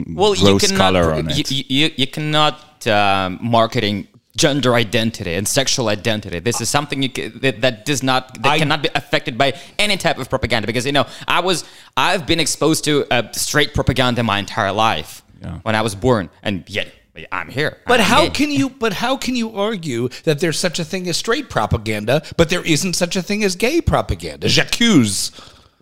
[0.08, 1.50] well, you gross cannot, color on it.
[1.52, 4.08] you, you, you cannot um, marketing
[4.38, 6.40] gender identity and sexual identity.
[6.40, 7.10] This is something you
[7.42, 10.86] that, that does not that I- cannot be affected by any type of propaganda because
[10.86, 11.64] you know I was
[11.98, 15.58] I've been exposed to uh, straight propaganda my entire life Yeah.
[15.64, 16.88] when I was born, and yet
[17.32, 17.78] I'm here.
[17.88, 18.30] But I'm how gay.
[18.32, 18.70] can you?
[18.70, 22.66] But how can you argue that there's such a thing as straight propaganda, but there
[22.66, 24.48] isn't such a thing as gay propaganda?
[24.48, 25.32] J'accuse.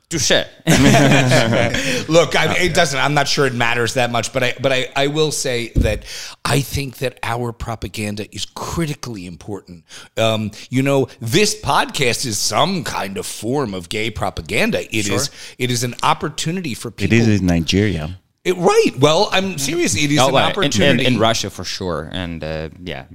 [0.09, 0.31] touche?
[2.09, 2.99] Look, I, it doesn't.
[2.99, 6.03] I'm not sure it matters that much, but I, but I, I will say that
[6.45, 9.83] I think that our propaganda is critically important.
[10.15, 14.83] Um, you know, this podcast is some kind of form of gay propaganda.
[14.95, 15.29] It is.
[15.57, 17.17] It is an opportunity for people.
[17.17, 18.17] It is in Nigeria.
[18.47, 18.91] It- right.
[18.99, 19.95] Well, I'm serious.
[19.95, 21.05] It is Oh, an well, in, in, opportunity.
[21.05, 23.05] in Russia for sure, and uh, yeah,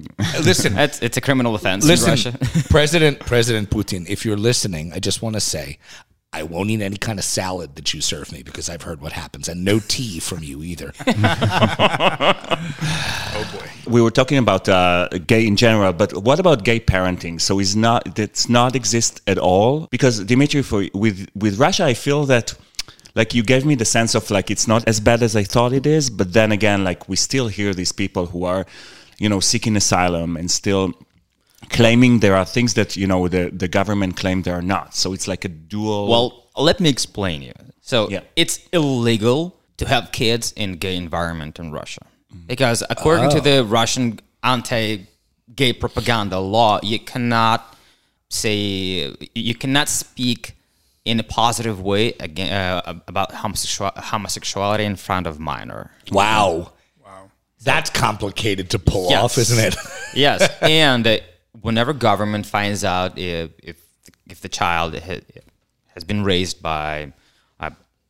[0.43, 2.63] Listen, it's it's a criminal offense Listen, in Russia.
[2.69, 5.77] President President Putin, if you're listening, I just want to say
[6.31, 9.11] I won't eat any kind of salad that you serve me because I've heard what
[9.13, 10.93] happens, and no tea from you either.
[13.35, 13.67] Oh boy.
[13.91, 17.41] We were talking about uh, gay in general, but what about gay parenting?
[17.41, 19.87] So is not that's not exist at all?
[19.89, 22.53] Because Dimitri, for with with Russia, I feel that
[23.15, 25.73] like you gave me the sense of like it's not as bad as I thought
[25.73, 28.65] it is, but then again, like we still hear these people who are,
[29.19, 30.93] you know, seeking asylum and still
[31.69, 34.95] claiming there are things that you know the the government claim there are not.
[34.95, 36.07] So it's like a dual.
[36.07, 37.53] Well, let me explain you.
[37.81, 38.21] So Yeah.
[38.35, 42.01] it's illegal to have kids in gay environment in Russia
[42.33, 42.47] mm-hmm.
[42.47, 43.41] because according to oh.
[43.41, 47.75] the Russian anti-gay propaganda law, you cannot
[48.29, 50.55] say you cannot speak
[51.05, 55.91] in a positive way again uh, about homosexual, homosexuality in front of minor.
[56.11, 56.71] Wow.
[57.03, 57.29] Wow.
[57.61, 59.23] That's complicated to pull Yes.
[59.23, 59.75] off, isn't it?
[60.15, 61.17] yes, and uh,
[61.61, 63.77] whenever government finds out if if,
[64.29, 65.19] if the child ha-
[65.93, 67.13] has been raised by
[67.59, 67.69] uh,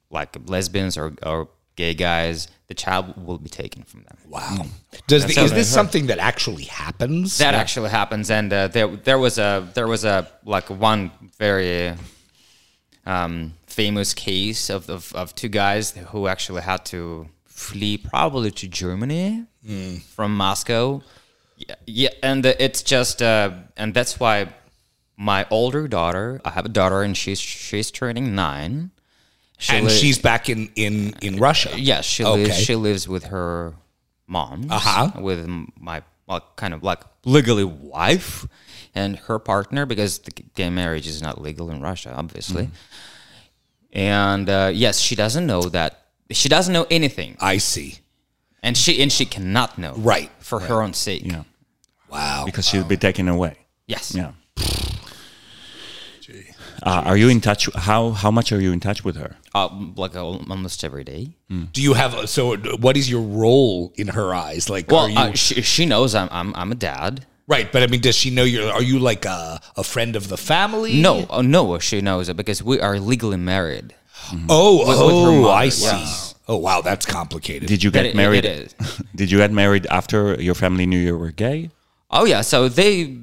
[0.10, 4.18] like lesbians or, or gay guys, the child will be taken from them.
[4.28, 4.66] Wow.
[5.08, 7.40] Does the, is this something that actually happens?
[7.40, 11.96] That actually happens, and uh, there there was a there was a like one very
[13.06, 18.68] um, famous case of, of of two guys who actually had to flee probably to
[18.68, 19.46] Germany
[20.16, 21.02] from Moscow.
[21.58, 24.48] Yeah, yeah, and it's just uh, and that's why
[25.18, 28.92] my older daughter, I have a daughter, and she's she's turning nine.
[29.60, 31.72] She and li- she's back in in in Russia.
[31.78, 32.44] Yes, she Okay.
[32.46, 32.58] lives.
[32.58, 33.76] She lives with her
[34.28, 34.68] mom.
[34.70, 35.22] Uh-huh.
[35.22, 35.48] With
[35.80, 38.46] my well, kind of like legally wife
[38.96, 42.64] and her partner because the gay marriage is not legal in Russia, obviously.
[42.66, 43.98] Mm-hmm.
[44.00, 46.00] And uh, yes, she doesn't know that.
[46.32, 48.00] She doesn't know anything, I see.
[48.64, 49.94] and she and she cannot know.
[49.98, 51.24] Right, For her own sake.
[51.26, 51.44] yeah,
[52.10, 52.44] Wow.
[52.46, 53.58] because she'll be taken away.
[53.88, 54.16] Yes.
[54.16, 54.32] Yeah.
[56.82, 57.70] Uh, are you in touch?
[57.76, 59.38] How how much are you in touch with her?
[59.56, 61.36] Uh, like almost every day.
[61.72, 62.58] Do you have so?
[62.58, 64.70] What is your role in her eyes?
[64.70, 67.26] Like, Well, are you uh, she, she knows I'm, I'm I'm a dad.
[67.48, 67.72] Right?
[67.72, 68.72] But I mean, does she know you're?
[68.72, 71.02] Are you like a, a friend of the family?
[71.02, 73.96] No, oh, no, she knows it because we are legally married.
[74.50, 75.86] Oh, with her oh, mother, I see.
[75.86, 76.36] yes.
[76.48, 77.68] Oh, wow, that's complicated.
[77.70, 78.46] Did you get it- married?
[78.46, 79.02] it is.
[79.16, 81.70] Did you get married after your family knew you were gay?
[82.12, 83.18] Oh yeah, so they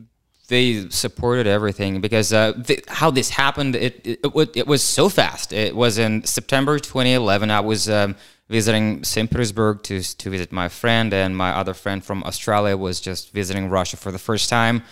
[0.48, 4.83] they supported everything because uh, th- how this happened it it, it, wa- it was
[4.83, 5.52] so fast.
[5.52, 7.50] It was in September 2011.
[7.50, 8.16] I was um,
[8.50, 9.30] visiting St.
[9.30, 13.70] Petersburg to to visit my friend, and my other friend from Australia was just visiting
[13.70, 14.82] Russia for the first time.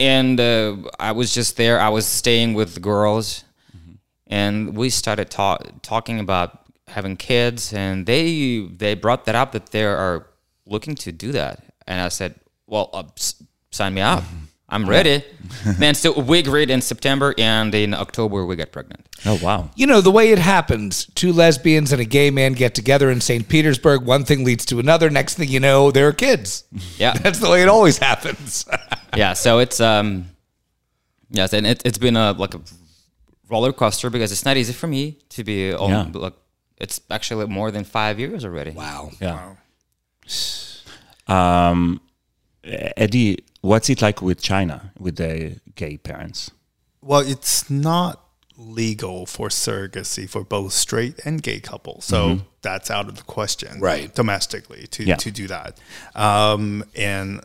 [0.00, 1.78] And uh, I was just there.
[1.78, 3.44] I was staying with the girls,
[4.26, 6.50] and we started talk, talking about
[6.88, 10.26] having kids, and they they brought that up that they are
[10.66, 12.34] looking to do that, and I said,
[12.66, 13.04] "Well, uh,
[13.70, 14.24] sign me up.
[14.68, 15.22] I'm ready."
[15.78, 19.06] Man, so we agreed in September, and in October we got pregnant.
[19.24, 19.70] Oh wow!
[19.76, 23.20] You know, the way it happens two lesbians and a gay man get together in
[23.20, 23.48] St.
[23.48, 25.08] Petersburg, one thing leads to another.
[25.10, 26.64] Next thing you know, there are kids.
[26.98, 28.66] Yeah, That's the way it always happens.
[29.16, 29.34] yeah.
[29.34, 30.30] So it's um,
[31.30, 32.60] yes, and it, it's been a like a
[33.48, 36.20] roller coaster because it's not easy for me to be on Yeah.
[36.20, 36.34] like.
[36.78, 38.72] It's actually more than five years already.
[38.72, 39.10] wow.
[39.20, 39.54] Yeah.
[41.26, 42.00] Um,
[42.64, 46.50] Eddie, what's it like with China with the gay parents?
[47.02, 48.22] Well, it's not
[48.56, 52.04] legal for surrogacy for both straight and gay couples.
[52.06, 54.14] So that's out of the question, Right.
[54.14, 55.16] Domestically to, Yeah.
[55.16, 55.78] to do that.
[56.14, 57.40] Um, and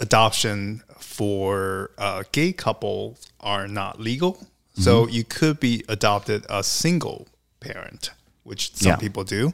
[0.00, 4.46] adoption for uh, gay couples are not legal.
[4.74, 7.28] So you could be adopted a single
[7.60, 8.10] parent,
[8.42, 8.96] which some Yeah.
[8.96, 9.52] people do.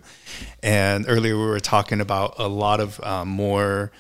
[0.63, 3.91] And earlier we were talking about a lot of um, more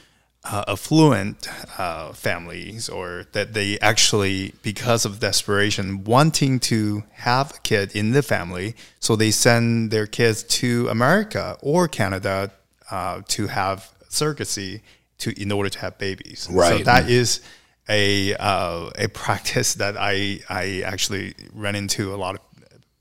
[0.44, 1.48] uh, affluent
[1.78, 8.12] uh, families, or that they actually, because of desperation, wanting to have a kid in
[8.12, 12.50] the family, so they send their kids to America or Canada
[12.90, 14.80] uh, to have surrogacy
[15.18, 16.40] to in order to have babies.
[16.42, 16.84] So Right.
[16.84, 17.40] that is
[17.88, 22.40] a uh, a practice that I I actually run into a lot of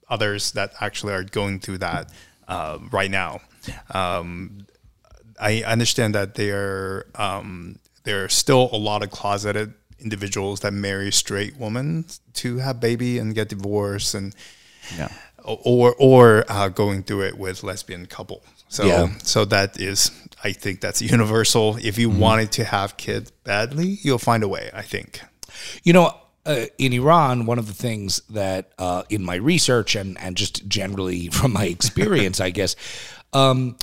[0.10, 2.12] others that actually are going through that
[2.48, 3.42] uh, right now.
[3.94, 4.66] Um,
[5.40, 11.12] I understand that there um, there are still a lot of closeted individuals that marry
[11.12, 14.36] straight women to have baby and get divorced and
[14.98, 15.10] Yeah.
[15.44, 18.44] or or uh, going through it with lesbian couple.
[18.70, 19.10] So Yeah.
[19.24, 20.12] so that is
[20.44, 21.78] I think that's universal.
[21.82, 24.70] If you wanted to have kids badly, you'll find a way.
[24.74, 25.22] I think.
[25.84, 26.12] You know,
[26.46, 30.68] uh, in Iran, one of the things that uh, in my research and, and just
[30.68, 32.76] generally from my experience, I guess,
[33.34, 33.76] um,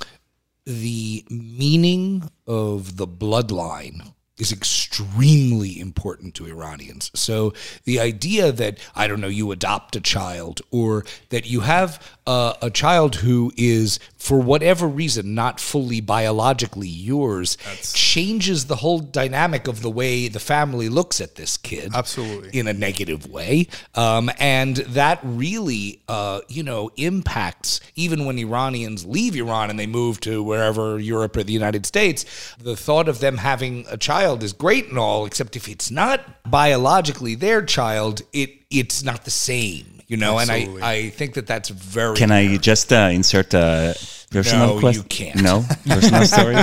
[0.66, 7.10] the meaning of the bloodline is extremely important to Iranians.
[7.14, 12.04] So the idea that I don't know you adopt a child or that you have
[12.26, 17.56] uh, a child who is for whatever reason not fully biologically yours
[17.92, 22.58] changes the whole dynamic of the way the family looks at this kid Absolutely.
[22.58, 23.68] in a negative way.
[23.94, 29.86] Um, and that really, uh, you know, impacts even when Iranians leave Iran and they
[29.86, 32.24] move to wherever Europe or the United States.
[32.58, 36.20] The thought of them having a child is great and all, except if it's not
[36.50, 39.84] biologically their child, it it's not the same.
[40.06, 40.74] You know, Absolutely.
[40.76, 42.16] and I, I think that that's very.
[42.16, 43.94] Can I just uh, insert a
[44.30, 45.02] personal No, question?
[45.02, 45.42] you can't.
[45.42, 46.56] No personal story.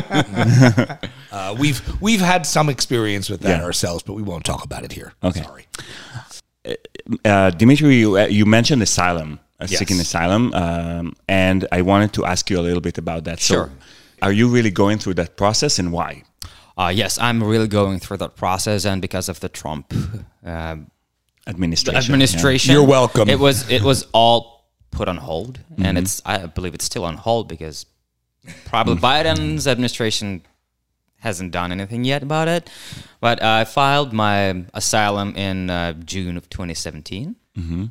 [1.32, 3.66] Uh, we've we've had some experience with that Yeah.
[3.66, 5.14] ourselves, but we won't talk about it here.
[5.24, 5.42] Okay.
[5.44, 5.66] Sorry.
[7.26, 9.80] uh, Dimitri, you, uh, you mentioned asylum, uh, Yes.
[9.80, 13.40] seeking asylum, um, and I wanted to ask you a little bit about that.
[13.40, 13.68] Sure.
[13.68, 13.72] So,
[14.22, 16.24] are you really going through that process, and why?
[16.82, 19.94] Uh, yes, I'm really going through that process, and because of the Trump
[20.46, 20.78] uh,
[21.48, 21.98] Administration.
[22.02, 23.30] administration, You're welcome.
[23.30, 25.86] It was it was all put on hold, Mm-hmm.
[25.86, 27.86] and it's I believe it's still on hold because
[28.66, 30.42] probably Biden's administration
[31.20, 32.70] hasn't done anything yet about it.
[33.20, 37.36] But I filed my asylum in uh, June of 2017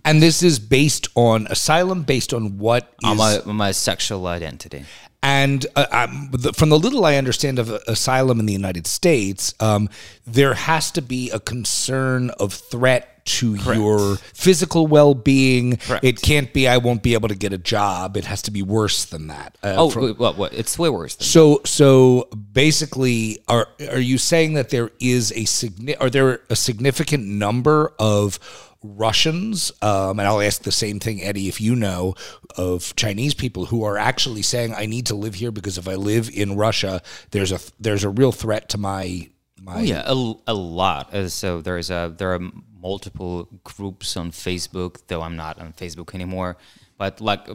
[0.05, 4.85] And this is based on asylum, based on what is on my my sexual identity.
[5.23, 8.87] And uh, um, the, from the little I understand of uh, asylum in the United
[8.87, 9.91] States, um,
[10.27, 15.79] there has to be a concern of threat to your physical well being.
[16.03, 18.17] It can't be, I won't be able to get a job.
[18.17, 19.59] It has to be worse than that.
[19.63, 21.17] Uh, Oh, from- well, well, it's way worse.
[21.17, 26.41] Than so, so basically, are are you saying that there is a signi- are there
[26.49, 28.39] a significant number of
[28.83, 32.15] Russians, um, and I'll ask the same thing, Eddie, if you know
[32.57, 35.95] of Chinese people who are actually saying, "I need to live here because if I
[35.95, 39.29] live in Russia, there's a there's a real threat to my
[39.61, 41.15] my." Oh, yeah, a, a lot.
[41.15, 42.41] Uh, so there's a there are
[42.81, 46.57] multiple groups on Facebook, though I'm not on Facebook anymore.
[46.97, 47.49] But like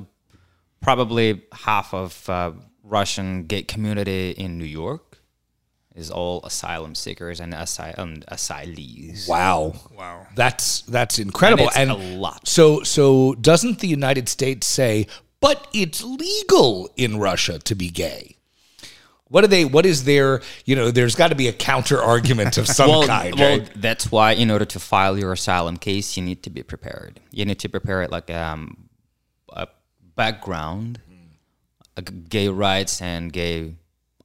[0.82, 2.52] probably half of uh,
[2.84, 5.05] Russian gay community in New York
[5.96, 9.28] is all asylum seekers and asylum asylees.
[9.28, 10.28] Wow, Wow.
[10.36, 12.48] that's that's incredible, And it's a lot.
[12.48, 15.08] So, so doesn't the United States say,
[15.40, 18.36] but it's legal in Russia to be gay?
[19.28, 19.66] What are they?
[19.66, 20.42] What is their?
[20.66, 23.34] You know, there's got to be a counter argument of some well, kind.
[23.40, 23.72] well, right?
[23.76, 27.20] that's why in order to file your asylum case, you need to be prepared.
[27.32, 28.88] You need to prepare it like um,
[29.50, 29.68] a
[30.16, 31.00] background,
[31.98, 33.76] uh, gay rights and gay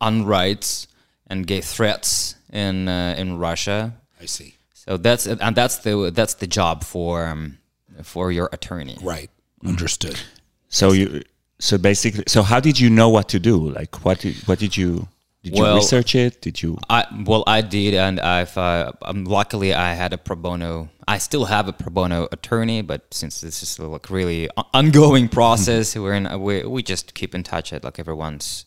[0.02, 0.86] unrights
[1.30, 3.94] and gay threats in uh, in Russia.
[4.20, 4.56] I see.
[4.74, 7.58] So that's and that's the that's the job for um,
[8.02, 8.98] for your attorney.
[9.00, 9.30] Right.
[9.64, 10.20] Understood.
[10.68, 11.22] So you,
[11.58, 13.70] so basically, so how did you know what to do?
[13.70, 15.08] Like, what did, what did you
[15.42, 16.40] did you research it?
[16.42, 16.78] Did you?
[16.88, 20.88] I well, I did, and I've uh, um, luckily I had a pro bono.
[21.06, 25.96] I still have a pro bono attorney, but since this is like really ongoing process,
[26.02, 28.64] we're in we we just keep in touch at like every once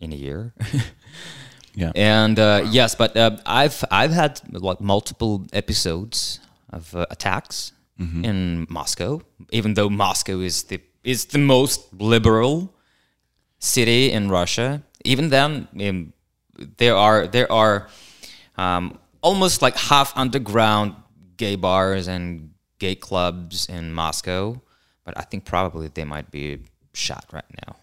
[0.00, 0.52] in a year.
[1.74, 1.92] Yeah.
[1.94, 6.40] and uh, yes, but uh, I've I've had like multiple episodes
[6.72, 7.72] of uh, attacks
[8.24, 9.20] in Moscow,
[9.52, 12.74] even though Moscow is the is the most liberal
[13.58, 14.82] city in Russia.
[15.04, 16.12] Even then, um,
[16.78, 17.88] there are there are
[18.56, 20.94] um, almost like half underground
[21.36, 24.60] gay bars and gay clubs in Moscow,
[25.04, 26.58] but I think probably they might be
[26.94, 27.76] shot right now.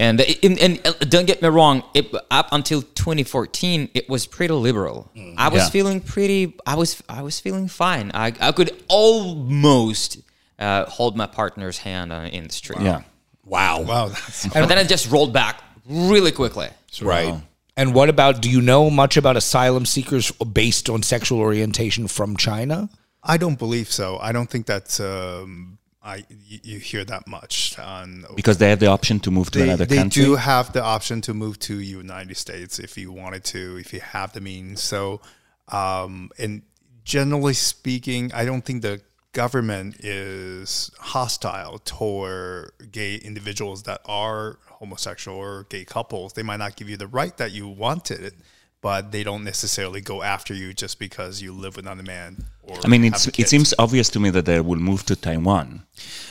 [0.00, 4.54] And, and, and uh, don't get me wrong, it, up until 2014, it was pretty
[4.54, 5.10] liberal.
[5.36, 5.70] I was Yeah.
[5.70, 6.54] feeling pretty.
[6.64, 8.12] I was I was feeling fine.
[8.14, 10.18] I, I could almost
[10.58, 12.80] uh, hold my partner's hand uh, in the street.
[12.80, 13.02] Yeah.
[13.44, 13.82] Wow.
[13.82, 14.08] Wow.
[14.08, 16.68] That's, But then I just rolled back really quickly.
[17.02, 17.34] Right.
[17.76, 18.40] And what about?
[18.42, 22.88] Do you know much about asylum seekers based on sexual orientation from China?
[23.22, 24.18] I don't believe so.
[24.20, 28.80] I don't think that's um, I you, you hear that much on Because they have
[28.80, 30.24] the option to move to they, another they country.
[30.24, 34.00] do have the option to move to United States if you wanted to, if you
[34.00, 34.82] have the means.
[34.82, 35.20] So,
[35.68, 36.62] um, and
[37.04, 39.00] generally speaking, I don't think the
[39.32, 46.32] government is hostile toward gay individuals that are homosexual or gay couples.
[46.32, 48.34] They might not give you the right that you wanted,
[48.80, 52.44] but they don't necessarily go after you just because you live with another man.
[52.62, 55.82] Or I mean, it's, it seems obvious to me that they will move to Taiwan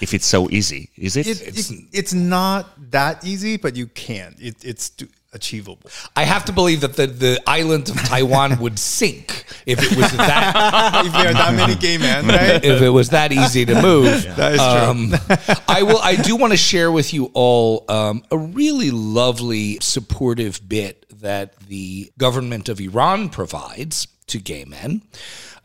[0.01, 0.91] if it's so easy.
[0.95, 1.27] Is it?
[1.27, 4.35] it, it's, it's not that easy, but you can.
[4.39, 4.91] It, it's
[5.33, 5.89] achievable.
[6.15, 10.11] I have to believe that the, the island of Taiwan would sink if it was
[10.17, 12.63] that if there are that many gay men, right?
[12.63, 14.25] if it was that easy to move.
[14.37, 15.49] That is true.
[15.49, 15.97] Um, I will.
[15.97, 21.57] I do want to share with you all um, a really lovely, supportive bit that
[21.59, 25.01] the government of Iran provides to gay men.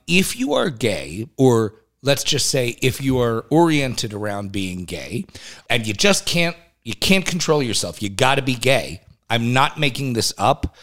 [0.07, 5.25] If you are gay, or let's just say, if you are oriented around being gay,
[5.71, 8.03] and you just can't, you can't control yourself.
[8.03, 9.03] You got to be gay.
[9.31, 10.75] I'm not making this up.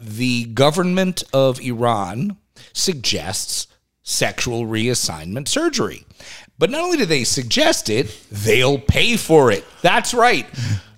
[0.00, 2.36] The government of Iran
[2.72, 3.66] suggests
[4.02, 6.04] sexual reassignment surgery.
[6.58, 9.64] But not only do they suggest it, they'll pay for it.
[9.82, 10.46] That's right.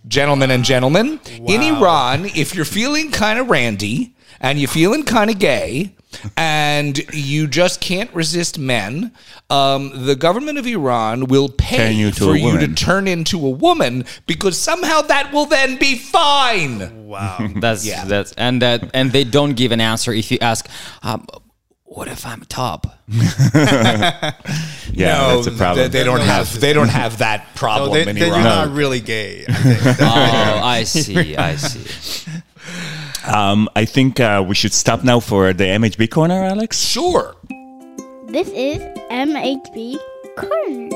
[0.07, 5.31] Gentlemen and gentlemen, in Iran, if you're feeling kind of randy and you're feeling kind
[5.31, 5.95] of gay
[6.37, 9.13] and you just can't resist men,
[9.49, 14.05] um, the government of Iran will pay you for you to turn into a woman
[14.27, 17.07] because somehow that will then be fine.
[17.07, 17.39] Wow.
[17.57, 18.05] That's Yeah.
[18.05, 20.69] that's and that and they don't give an answer if you ask,
[21.03, 21.27] um,
[21.85, 22.87] what if I'm a top?
[23.09, 24.33] yeah,
[25.19, 25.91] no, that's a problem.
[25.91, 28.39] They, they don't No, have they don't have that No, problem they, in then you're
[28.39, 29.45] not really gay.
[29.49, 30.01] I think.
[30.01, 32.31] Oh, I see, I see.
[33.27, 36.79] Um, I think uh, we should stop now for the MHB corner, Alex.
[36.79, 37.35] Sure.
[38.27, 38.79] This is
[39.11, 39.99] MHB
[40.37, 40.91] Corner.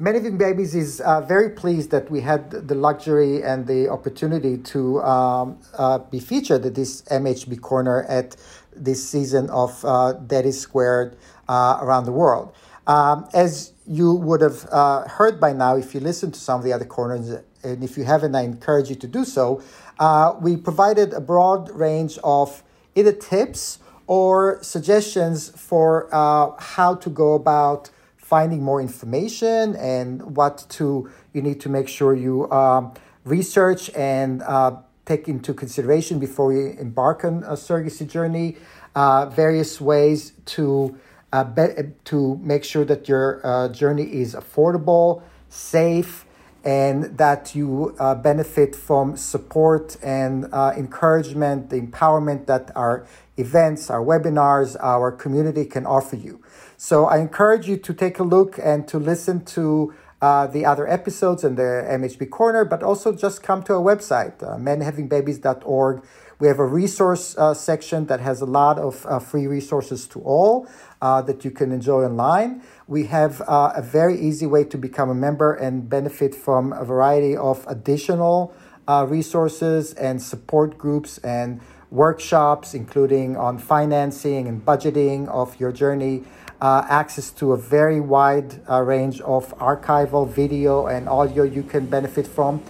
[0.00, 4.58] Men Having Babies is uh, very pleased that we had the luxury and the opportunity
[4.58, 8.36] to um, uh, be featured at this MHB corner at
[8.76, 11.16] this season of uh, Daddy Squared
[11.48, 12.54] uh, around the world.
[12.86, 16.64] Um, as you would have uh, heard by now, if you listen to some of
[16.64, 17.30] the other corners,
[17.62, 19.62] and if you haven't, I encourage you to do so.
[19.98, 22.62] Uh, we provided a broad range of
[22.94, 30.66] either tips or suggestions for uh, how to go about finding more information and what
[30.68, 32.92] to you need to make sure you um,
[33.24, 38.56] research and uh, take into consideration before you embark on a surrogacy journey.
[38.94, 40.96] Uh, various ways to
[41.32, 46.24] uh, be- to make sure that your uh, journey is affordable, safe,
[46.64, 53.90] and that you uh, benefit from support and uh, encouragement, the empowerment that our events,
[53.90, 56.40] our webinars, our community can offer you.
[56.76, 59.92] So I encourage you to take a look and to listen to
[60.24, 64.42] uh, the other episodes in the MHB Corner, but also just come to our website,
[64.42, 66.02] uh, menhavingbabies.org.
[66.38, 70.22] We have a resource uh, section that has a lot of uh, free resources to
[70.22, 70.66] all
[71.02, 72.62] uh, that you can enjoy online.
[72.88, 76.86] We have uh, a very easy way to become a member and benefit from a
[76.86, 78.54] variety of additional
[78.88, 81.60] resources and support groups and
[81.90, 86.24] workshops, including on financing and budgeting of your journey,
[86.64, 91.84] uh, access to a very wide uh, range of archival video and audio you can
[91.84, 92.62] benefit from.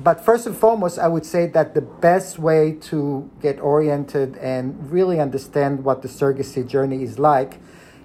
[0.00, 4.90] But first and foremost, I would say that the best way to get oriented and
[4.90, 7.60] really understand what the surrogacy journey is like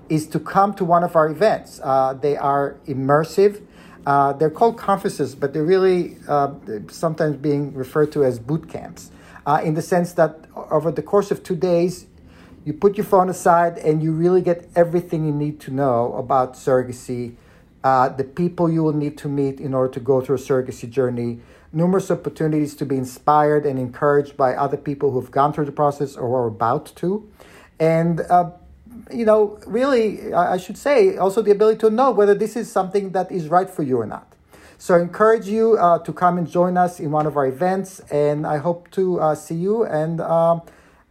[0.10, 1.80] is to come to one of our events.
[1.84, 3.64] Uh, they are immersive.
[4.06, 6.54] Uh, they're called conferences, but they're really uh,
[6.88, 9.10] sometimes being referred to as boot camps,
[9.48, 12.06] uh, in the sense that over the course of two days,
[12.64, 16.54] you put your phone aside and you really get everything you need to know about
[16.54, 17.36] surrogacy,
[17.84, 20.90] uh, the people you will need to meet in order to go through a surrogacy
[20.90, 21.40] journey,
[21.74, 26.16] numerous opportunities to be inspired and encouraged by other people who've gone through the process
[26.16, 27.28] or are about to.
[27.80, 28.52] And uh,
[29.12, 33.12] you know, really, I should say also the ability to know whether this is something
[33.12, 34.28] that is right for you or not.
[34.78, 38.00] So I encourage you uh, to come and join us in one of our events,
[38.12, 40.62] and I hope to uh, see you and, um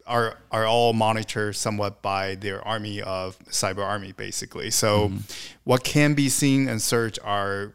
[0.07, 4.71] are are all monitored somewhat by their army of cyber army basically.
[4.71, 5.17] So, Hmm.
[5.65, 7.73] what can be seen and searched are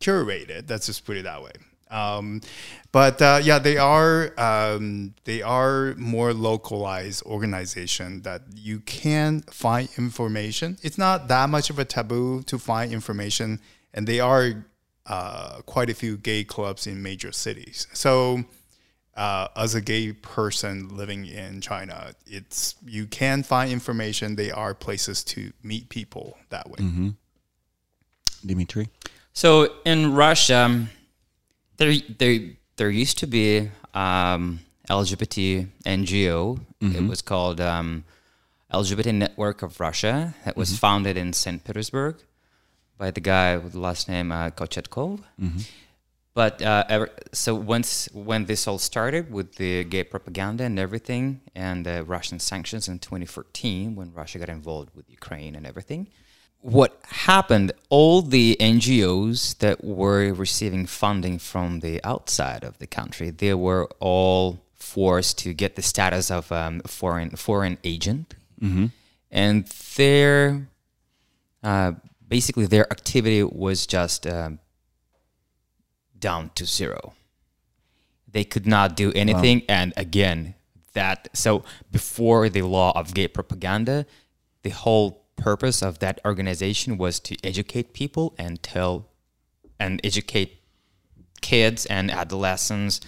[0.00, 0.68] curated.
[0.68, 1.52] Let's just put it that way.
[1.92, 2.40] Um,
[2.90, 9.88] but uh, yeah, they are um, they are more localized organization that you can find
[9.96, 10.78] information.
[10.82, 13.60] It's not that much of a taboo to find information,
[13.94, 14.64] and they are
[15.06, 17.86] uh, quite a few gay clubs in major cities.
[17.92, 18.44] So.
[19.14, 24.36] Uh, as a gay person living in China, it's you can find information.
[24.36, 26.78] They are places to meet people that way.
[28.46, 28.88] Dimitri?
[29.34, 30.86] So in Russia,
[31.76, 32.38] there there
[32.76, 36.58] there used to be um, LGBT NGO.
[36.96, 38.04] It was called um,
[38.72, 40.34] LGBT Network of Russia.
[40.44, 41.62] That was founded in St.
[41.64, 42.16] Petersburg
[42.98, 45.20] by the guy with the last name uh, Kochetkov.
[46.34, 51.42] But uh, ever, so once when this all started with the gay propaganda and everything,
[51.54, 56.08] and the Russian sanctions in 2014, when Russia got involved with Ukraine and everything,
[56.62, 57.72] what happened?
[57.90, 63.88] All the NGOs that were receiving funding from the outside of the country, they were
[64.00, 68.34] all forced to get the status of um, foreign foreign agent,
[69.30, 70.68] and their
[71.62, 71.92] uh,
[72.26, 74.26] basically their activity was just.
[74.26, 74.58] Um,
[76.22, 77.12] down to zero.
[78.26, 79.62] They could not do anything.
[79.68, 80.54] And again,
[80.94, 84.06] that so before the law of gay propaganda,
[84.62, 89.08] the whole purpose of that organization was to educate people and tell
[89.78, 90.60] and educate
[91.40, 93.00] kids and adolescents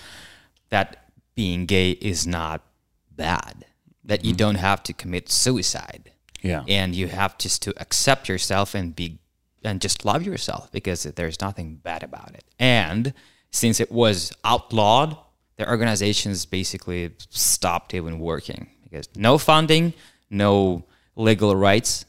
[0.71, 2.63] that being gay is not
[3.11, 3.65] bad,
[4.05, 4.39] that you mm-hmm.
[4.39, 6.11] don't have to commit suicide.
[6.43, 6.63] Yeah.
[6.69, 9.19] and you have just to accept yourself and be
[9.63, 12.45] and just love yourself because there's nothing bad about it.
[12.59, 13.15] And
[13.51, 15.17] since it was outlawed
[15.57, 19.95] the organizations basically stopped even working because no funding
[20.31, 20.85] no
[21.17, 22.05] legal rights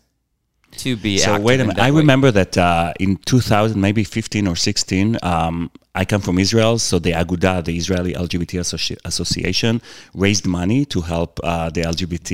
[0.80, 1.80] to be So wait a minute.
[1.80, 2.00] I way.
[2.02, 7.00] remember that uh, in 2000, maybe 15 or 16, um, I come from Israel, so
[7.00, 9.82] the Aguda, the Israeli LGBT Associ- Association,
[10.14, 12.32] raised money to help uh, the LGBT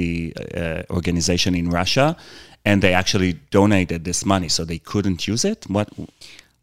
[0.90, 2.18] uh, organization in Russia,
[2.66, 5.66] and they actually donated this money, so they couldn't use it.
[5.68, 5.90] What?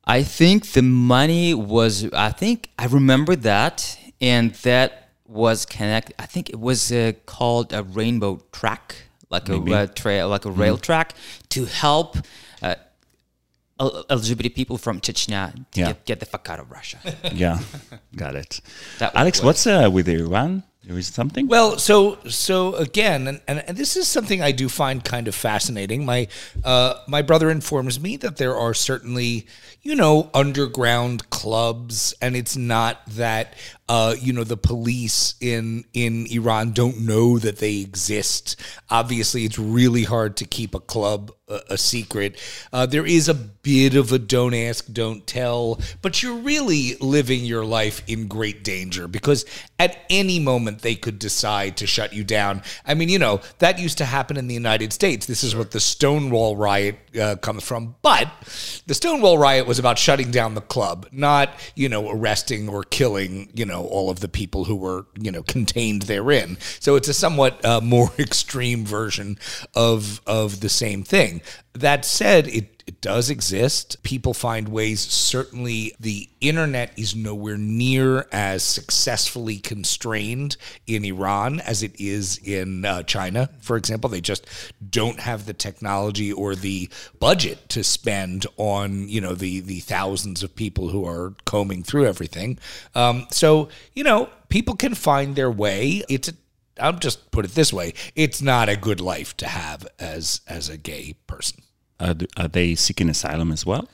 [0.05, 2.11] I think the money was.
[2.13, 6.13] I think I remember that, and that was connect.
[6.19, 10.51] I think it was uh, called a rainbow track, like a uh, trail, like a
[10.51, 10.83] rail Mm-hmm.
[10.83, 11.15] track,
[11.51, 12.17] to help
[12.63, 12.75] uh,
[13.81, 15.87] LGBT people from Chechnya to Yeah.
[15.89, 16.99] get, get the fuck out of Russia.
[17.33, 17.59] Yeah,
[18.17, 18.61] got it.
[18.99, 20.65] That Alex, what- what's uh, with Iran?
[20.85, 21.49] There is something.
[21.49, 25.35] Well, so so again, and, and, and this is something I do find kind of
[25.35, 26.07] fascinating.
[26.07, 26.29] My
[26.65, 29.47] uh, my brother informs me that there are certainly
[29.83, 33.53] you know underground clubs, and it's not that
[33.89, 38.57] uh, you know the police in in Iran don't know that they exist.
[38.91, 42.39] Obviously, it's really hard to keep a club a, a secret.
[42.73, 47.45] Uh, there is a bit of a don't ask, don't tell, but you're really living
[47.45, 49.45] your life in great danger because
[49.79, 52.63] at any moment they could decide to shut you down.
[52.87, 55.27] I mean, you know, that used to happen in the United States.
[55.27, 57.95] This is what the Stonewall riot uh, comes from.
[58.03, 58.31] But
[58.87, 63.51] the Stonewall riot was about shutting down the club, not, you know, arresting or killing,
[63.55, 66.59] you know, know all of the people who were you know contained therein.
[66.81, 69.39] So it's a somewhat uh, more extreme version
[69.75, 71.43] of of the same thing.
[71.75, 74.03] That said, it it does exist.
[74.03, 75.01] People find ways.
[75.01, 82.87] Certainly, the internet is nowhere near as successfully constrained in Iran as it is in
[82.87, 84.09] uh, China, for example.
[84.09, 84.47] They just
[84.89, 86.89] don't have the technology or the
[87.21, 92.07] budget to spend on you know the the thousands of people who are combing through
[92.07, 92.59] everything.
[92.95, 96.03] Um, so you know, people can find their way.
[96.09, 96.33] It's a
[96.81, 100.71] I'll just put it this way: it's not a good life to have as as
[100.71, 101.65] a gay person.
[102.01, 103.89] Are, are they seeking asylum as well?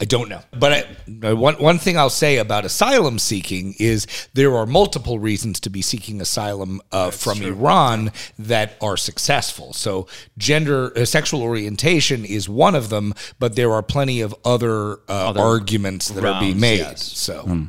[0.00, 0.40] I don't know.
[0.58, 5.18] But I, uh, one, one thing I'll say about asylum seeking is there are multiple
[5.18, 9.72] reasons to be seeking asylum uh, from Iran that are successful.
[9.72, 10.06] So,
[10.38, 15.34] gender, uh, sexual orientation is one of them, but there are plenty of other, uh,
[15.36, 16.78] arguments that are being made.
[16.78, 17.02] yes.
[17.02, 17.68] So,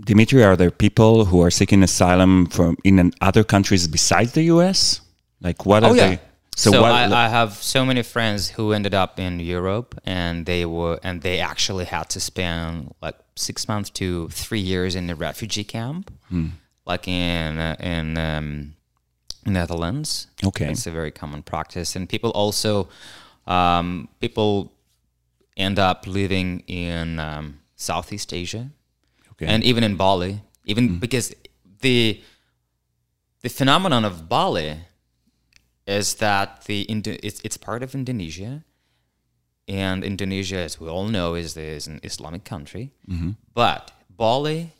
[0.00, 5.00] Dimitri, are there people who are seeking asylum from in other countries besides the U.S.?
[5.40, 6.08] Like what are Oh, yeah.
[6.10, 6.20] they?
[6.58, 6.90] So, what?
[6.90, 11.22] I, I have so many friends who ended up in Europe, and they were and
[11.22, 16.10] they actually had to spend like six months to three years in a refugee camp,
[16.84, 18.74] like in uh, in um,
[19.46, 20.26] Netherlands.
[20.44, 20.68] Okay.
[20.70, 22.88] it's a very common practice, and people also
[23.46, 24.72] um, people
[25.56, 28.68] end up living in um, Southeast Asia,
[29.32, 29.46] Okay.
[29.46, 31.32] and even in Bali, even because
[31.82, 32.20] the
[33.42, 34.76] the phenomenon of Bali
[35.88, 38.62] is that the Indo- it's, it's part of Indonesia,
[39.66, 42.92] and Indonesia, as we all know, is, is an Islamic country.
[43.54, 44.72] But Bali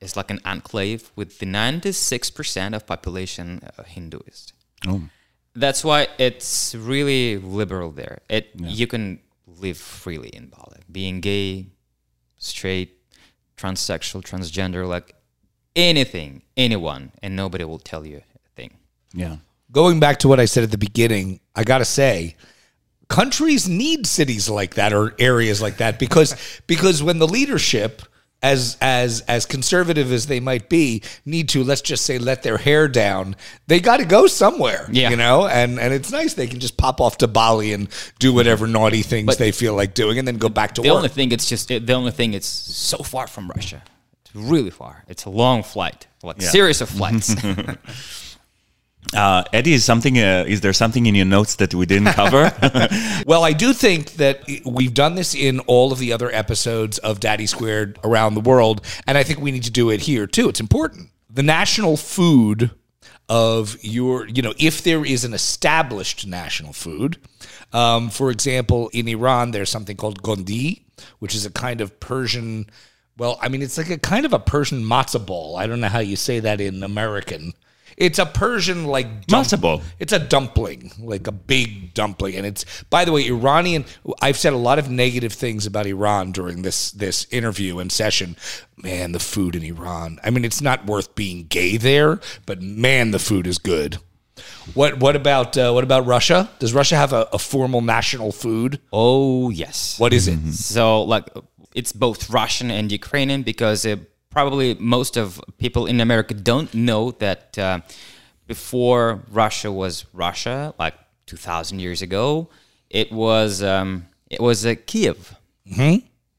[0.00, 4.52] is like an enclave with the 96% of population uh, Hinduist.
[4.86, 5.02] oh,
[5.54, 8.18] That's why it's really liberal there.
[8.28, 11.66] It you can live freely in Bali, being gay,
[12.36, 12.90] straight,
[13.56, 15.14] transsexual, transgender, like
[15.74, 18.72] anything, anyone, and nobody will tell you a thing.
[19.14, 19.36] yeah.
[19.70, 22.36] Going back to what I said at the beginning, I got to say,
[23.08, 26.34] countries need cities like that or areas like that because
[26.66, 28.02] because when the leadership
[28.42, 32.58] as as as conservative as they might be need to let's just say let their
[32.58, 33.34] hair down
[33.66, 35.08] they got to go somewhere Yeah.
[35.08, 37.88] you know and and it's nice they can just pop off to Bali and
[38.18, 40.96] do whatever naughty things they feel like doing and then go back to The work
[40.96, 43.82] only thing it's just the only thing it's so far from Russia.
[44.24, 45.04] It's really far.
[45.08, 47.34] It's a long flight, like series of flights.
[49.14, 50.18] Uh, Eddie, is something?
[50.18, 52.52] Uh, is there something in your notes that we didn't cover?
[53.26, 57.18] Well, I do think that we've done this in all of the other episodes of
[57.18, 60.48] Daddy Squared around the world, and I think we need to do it here too.
[60.48, 61.10] It's important.
[61.28, 62.70] The national food
[63.28, 67.18] of your, you know, if there is an established national food,
[67.72, 70.84] um, for example, in Iran, there's something called gondi,
[71.18, 72.70] which is a kind of Persian.
[73.16, 75.56] Well, I mean, it's like a kind of a Persian matzo ball.
[75.56, 77.54] I don't know how you say that in American.
[77.96, 82.64] It's a Persian like dump- Matzo it's a dumpling, like a big dumpling, and it's.
[82.90, 83.84] By the way, Iranian.
[84.20, 88.36] I've said a lot of negative things about Iran during this this interview and session.
[88.76, 90.18] Man, the food in Iran.
[90.22, 93.98] I mean, it's not worth being gay there, but man, the food is good.
[94.74, 96.50] What what about uh, what about Russia?
[96.58, 98.80] Does Russia have a, a formal national food?
[98.92, 99.98] oh yes.
[99.98, 100.38] What is it?
[100.52, 101.28] So like
[101.74, 103.96] it's both Russian and Ukrainian because uh,
[104.36, 107.80] probably most of people in America don't know that uh,
[108.46, 110.92] before Russia was Russia, like
[111.24, 112.50] 2,000 years ago,
[112.90, 115.34] it was um, it was a Kiev.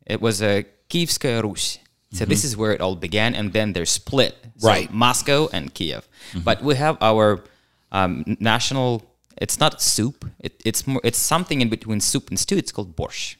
[0.06, 1.80] It was a Kievskaya Rus.
[2.12, 4.36] So this is where it all began, and then they're split.
[4.58, 4.94] So Right.
[4.94, 6.08] Moscow and Kiev.
[6.48, 7.44] But we have our
[7.92, 8.90] um, national.
[9.42, 10.24] It's not soup.
[10.40, 11.02] It, it's more.
[11.04, 12.58] It's something in between soup and stew.
[12.58, 13.38] It's called borscht.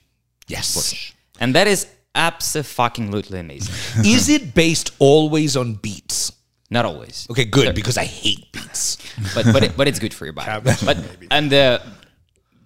[0.48, 0.76] Yes.
[0.76, 1.14] borscht.
[1.40, 1.88] And that is
[2.18, 3.74] absolutely amazing.
[4.06, 6.34] is it based always on beets?
[6.70, 8.98] Not always, Okay, good because I hate beets.
[9.34, 10.62] but but it, but it's good for your body.
[10.84, 10.98] but
[11.32, 11.82] and the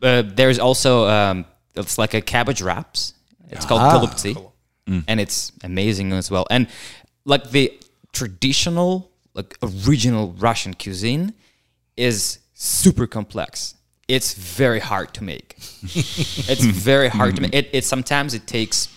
[0.02, 1.46] uh, there's also um,
[1.76, 3.14] it's like a cabbage wraps.
[3.50, 4.52] It's called golubtsi,
[5.08, 6.48] and it's amazing as well.
[6.50, 6.68] And
[7.26, 7.78] like the
[8.14, 11.34] traditional, like original Russian cuisine
[11.96, 13.76] is super complex.
[14.08, 15.56] It's very hard to make.
[15.84, 17.54] it's very hard to make.
[17.54, 18.88] It, it sometimes it takes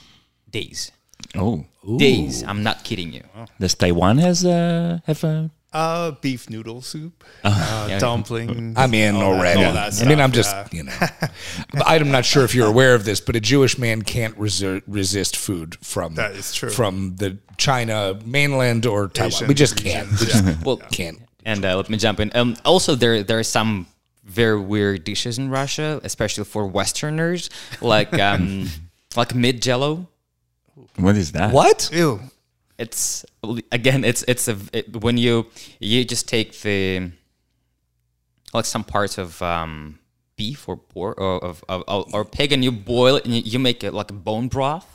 [0.54, 0.92] days.
[1.34, 1.64] oh,
[1.98, 2.42] Days.
[2.50, 3.22] I'm not kidding you.
[3.60, 5.50] does Taiwan has uh, have a?
[5.74, 8.74] Uh, beef noodle soup, uh, dumpling.
[8.76, 9.64] I'm in all that- already.
[9.64, 10.68] all that I mean, I'm just, yeah.
[10.70, 10.94] you know,
[11.84, 15.36] I'm not sure if you're aware of this, but a Jewish man can't resi- resist
[15.36, 16.70] food from That is true.
[16.70, 19.32] from the China mainland or Taiwan.
[19.32, 20.06] Asian we just can't.
[20.12, 20.56] regions, We just yeah.
[20.64, 21.18] Well, can't.
[21.44, 22.30] And uh, let me jump in.
[22.36, 23.86] Um, also, there there are some
[24.24, 27.50] very weird dishes in Russia, especially for Westerners,
[27.82, 28.68] like um,
[29.16, 30.06] like mid Jello.
[30.96, 31.52] What is that?
[31.52, 31.90] What?
[31.92, 32.20] Ew.
[32.78, 33.24] it's
[33.70, 35.46] again, it's it's a it, when you
[35.78, 37.12] you just take the
[38.52, 39.98] like some parts of um,
[40.36, 43.42] beef or pork or of, of, of or pig and you boil it and you,
[43.42, 44.93] you make it like a bone broth.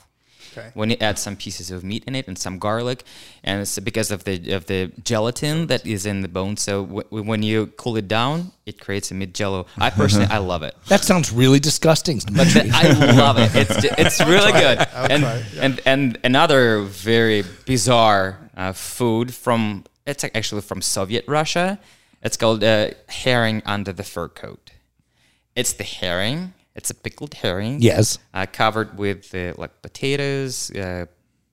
[0.51, 0.71] Okay.
[0.73, 3.03] When you add some pieces of meat in it and some garlic,
[3.43, 6.57] and it's because of the of the gelatin that is in the bone.
[6.57, 9.65] So w- when you cool it down, it creates a meat jello.
[9.77, 10.75] I personally, I love it.
[10.87, 12.19] That sounds really disgusting.
[12.25, 13.51] But the- I love it.
[13.55, 14.79] It's it's really good.
[14.93, 15.61] And, it, yeah.
[15.65, 21.79] and and another very bizarre uh, food from it's actually from Soviet Russia.
[22.21, 24.71] It's called uh, herring under the fur coat.
[25.55, 26.53] It's the herring.
[26.79, 27.81] It's a pickled herring.
[27.81, 28.19] Yes.
[28.33, 31.07] Uh, covered with uh, like potatoes, uh,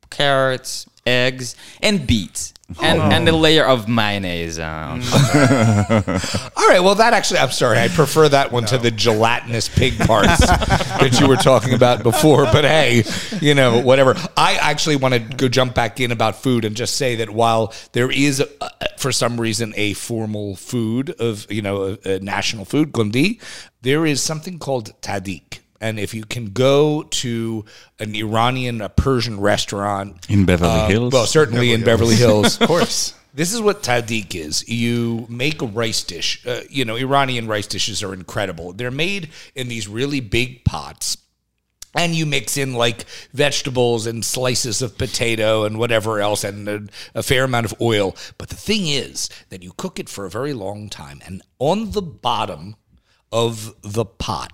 [0.08, 4.60] carrots, eggs, and beets, and and a layer of mayonnaise.
[4.60, 5.02] on.
[6.56, 6.78] All right.
[6.80, 7.78] Well, that actually, I'm sorry.
[7.78, 12.44] I prefer that one to the gelatinous pig parts that you were talking about before.
[12.44, 13.02] But hey,
[13.40, 14.14] you know, whatever.
[14.36, 17.74] I actually want to go jump back in about food and just say that while
[17.92, 22.64] there is, uh, for some reason, a formal food of, you know, a, a national
[22.64, 23.40] food, gundi,
[23.86, 25.60] there is something called tahdig.
[25.80, 27.64] And if you can go to
[28.00, 31.12] an Iranian, a Persian restaurant In Beverly uh, Hills?
[31.12, 33.14] well, certainly in Beverly Hills, Of course.
[33.32, 34.68] this is what tahdig is.
[34.68, 36.44] You make a rice dish.
[36.44, 38.72] Uh, you know, Iranian rice dishes are incredible.
[38.72, 41.18] They're made in these really big pots.
[41.94, 46.80] And you mix in like vegetables and slices of potato and whatever else and a,
[47.14, 48.16] a fair amount of oil.
[48.36, 51.20] But the thing is that you cook it for a very long time.
[51.24, 52.74] And on the bottom
[53.32, 54.52] of the pot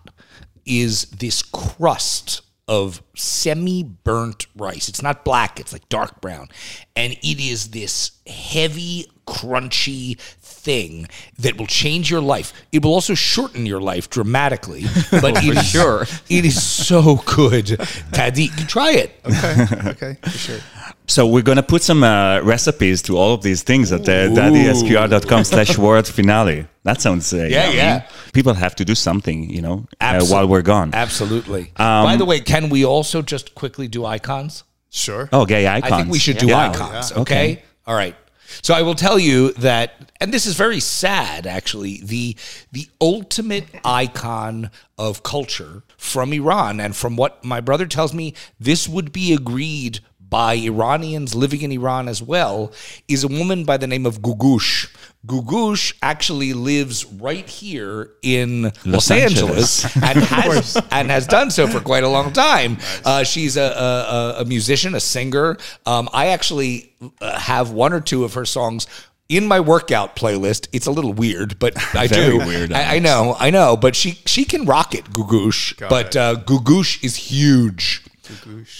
[0.64, 4.88] is this crust of semi burnt rice.
[4.88, 6.48] It's not black, it's like dark brown.
[6.94, 11.08] And it is this heavy, crunchy thing
[11.38, 12.52] that will change your life.
[12.70, 14.84] It will also shorten your life dramatically.
[15.10, 16.06] But it is- sure.
[16.28, 17.66] it is so good.
[18.12, 19.10] Tahdig, try it.
[19.26, 19.88] Okay.
[19.90, 20.16] Okay.
[20.22, 20.60] For sure.
[21.06, 25.44] So we're gonna put some uh, recipes to all of these things at uh, daddysqr.com
[25.44, 26.66] slash world finale.
[26.84, 27.76] That sounds uh, Yeah, yummy.
[27.76, 28.08] yeah.
[28.32, 30.90] People have to do something, you know, uh, while we're gone.
[30.94, 31.72] Absolutely.
[31.76, 34.64] By the way, can we also just quickly do icons?
[34.90, 35.28] Sure.
[35.32, 35.92] Oh, gay icons.
[35.92, 36.70] I think we should do Yeah.
[36.70, 37.10] icons.
[37.10, 37.18] Yeah.
[37.20, 37.52] Okay?
[37.52, 37.62] Okay.
[37.86, 38.14] All right.
[38.60, 42.00] So I will tell you that, and this is very sad, actually.
[42.04, 42.36] The
[42.70, 48.86] the ultimate icon of culture from Iran, and from what my brother tells me, this
[48.86, 50.00] would be agreed
[50.32, 52.72] by Iranians living in Iran as well,
[53.06, 54.88] is a woman by the name of Googoosh.
[55.26, 59.96] Googoosh actually lives right here in Los, Los Angeles, Angeles.
[60.02, 62.78] and has and has done so for quite a long time.
[63.04, 65.58] Uh, she's a, a, a- musician, a singer.
[65.86, 68.86] Um, I actually uh, have one or two of her songs
[69.28, 70.66] in my workout playlist.
[70.72, 72.44] It's a little weird, but I Very do.
[72.46, 75.78] weird, I, I know, I know, but she she can rock it, Googoosh.
[75.88, 76.16] but it.
[76.16, 78.02] uh, Googoosh is huge.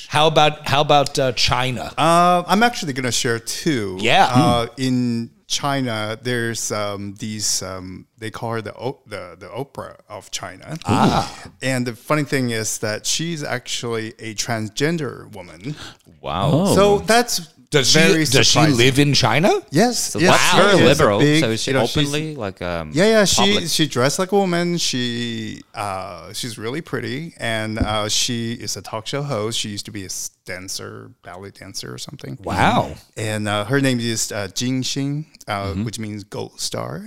[0.09, 1.93] How about how about uh, China?
[1.97, 3.97] Uh, I'm actually going to share two.
[4.01, 4.29] Yeah.
[4.33, 7.63] Uh, in China, there's um, these.
[7.63, 10.77] Um, they call her the o- the the Oprah of China.
[10.87, 11.51] Ah.
[11.61, 15.77] And the funny thing is that she's actually a transgender woman.
[16.21, 16.51] Wow.
[16.53, 16.75] Oh.
[16.75, 19.51] So that's does she very does she live in China?
[19.71, 19.99] Yes.
[20.13, 21.19] So yes, that's she very is a liberal.
[21.19, 23.25] big- so is she you know, she's- openly like um Yeah, yeah.
[23.25, 23.69] She public?
[23.69, 24.77] she dressed like a woman.
[24.79, 29.59] She uh, she's really pretty, and uh, she is a talk show host.
[29.59, 32.39] She used to be a s- dancer, ballet dancer, or something.
[32.45, 32.95] Wow.
[33.17, 35.85] And uh, her name is uh, Jin Xing, uh, Mm-hmm.
[35.85, 37.03] which means gold star.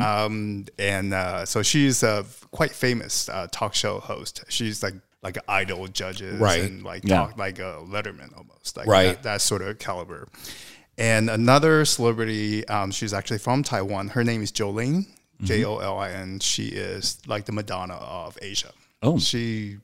[0.00, 4.44] Um, and uh, so she's a quite famous uh, talk show host.
[4.48, 6.62] She's like like idol judges, Right.
[6.62, 7.16] And like Yeah.
[7.18, 9.14] talk, like a Letterman almost, like Right.
[9.14, 10.28] that, that sort of caliber.
[10.98, 14.08] And another celebrity, um, she's actually from Taiwan.
[14.08, 15.44] Her name is Jolin, Mm-hmm.
[15.46, 16.38] J O L I N.
[16.40, 18.72] She is like the Madonna of Asia.
[19.02, 19.18] Oh.
[19.18, 19.78] she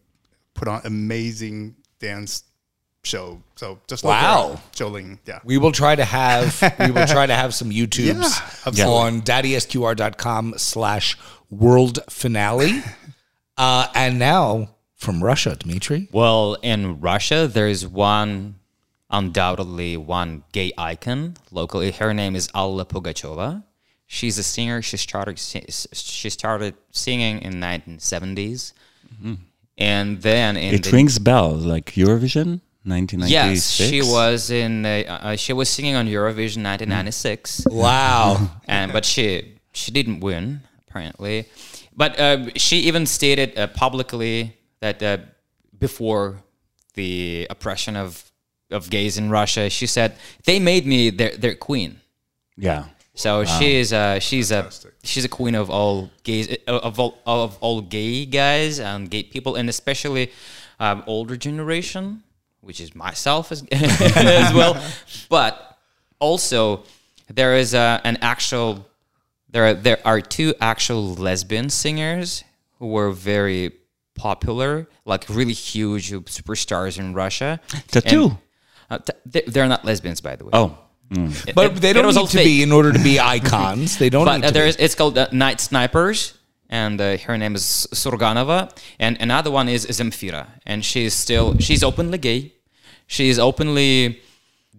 [0.55, 2.45] put on amazing dance
[3.05, 3.41] show.
[3.57, 4.51] So just Wow.
[4.51, 4.61] look.
[4.73, 5.39] Jolene, yeah.
[5.45, 8.83] We will try to have we will try to have some YouTubes absolutely.
[8.85, 11.17] on daddysqr.com slash
[11.51, 12.83] world finale.
[13.57, 14.69] Uh, and now
[14.99, 16.09] from Russia, Dmitry.
[16.13, 18.57] Well, in Russia, there's one,
[19.09, 21.93] undoubtedly one gay icon locally.
[21.93, 23.63] Her name is Alla Pugacheva.
[24.07, 24.83] She's a singer.
[24.83, 28.73] She started she started singing in 1970s,
[29.79, 33.31] and then in It the, rings bells like Eurovision, 1996.
[33.31, 37.67] yes, she was in uh, uh, she was singing on Eurovision 1996.
[37.71, 38.51] Wow.
[38.65, 41.47] and but she she didn't win apparently.
[41.95, 45.19] But uh, she even stated uh, publicly that uh,
[45.79, 46.43] before
[46.95, 48.25] the oppression of
[48.71, 52.01] of gays in Russia, she said they made me their their queen.
[52.57, 52.85] Yeah.
[53.15, 54.71] So she's uh, she's a
[55.03, 59.25] she's a queen of all gays uh, of all of all gay guys and gay
[59.25, 60.31] people, and especially
[60.79, 62.23] um, older generation
[62.61, 64.81] which is myself as, as well.
[65.29, 65.79] But
[66.19, 66.85] also,
[67.29, 68.87] there is a, an actual
[69.49, 72.45] there are there are two actual lesbian singers
[72.79, 73.73] who were very
[74.19, 77.61] popular, like really huge superstars in Russia.
[77.95, 78.25] Tattoo.
[78.25, 78.39] And,
[78.91, 80.51] uh, t- they- they're not lesbians, by the way.
[80.53, 80.69] Oh,
[81.11, 82.45] It- But it- they it don't was need to fake.
[82.53, 83.97] be in order to be icons.
[83.97, 84.71] They don't But need uh, to there be.
[84.71, 86.35] is, it's called uh, Night Snipers,
[86.69, 87.65] and uh, her name is
[87.95, 88.59] Surganova,
[89.05, 92.53] and another one is Zemfira, and she's still she's openly gay.
[93.07, 94.21] She's openly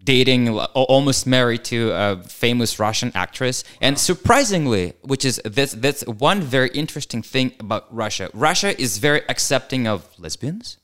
[0.09, 6.41] dating, almost married to a famous Russian actress, and surprisingly, which is that's that's one
[6.41, 8.31] very interesting thing about Russia.
[8.33, 10.77] Russia is very accepting of lesbians,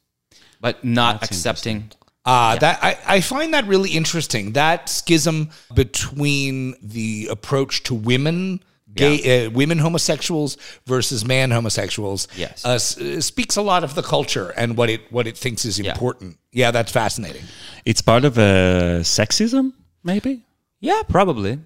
[0.62, 1.92] but not accepting.
[2.24, 4.54] Uh, that I, I find that really interesting.
[4.54, 8.62] That schism between the approach to women,
[8.94, 12.64] gay uh, women homosexuals versus man homosexuals, Yes.
[12.66, 15.66] uh, s- uh, speaks a lot of the culture and what it what it thinks
[15.66, 16.38] is important.
[16.52, 17.44] Yeah, that's fascinating.
[17.86, 19.74] it's part of a sexism,
[20.04, 20.44] maybe.
[20.80, 21.60] Yeah, probably.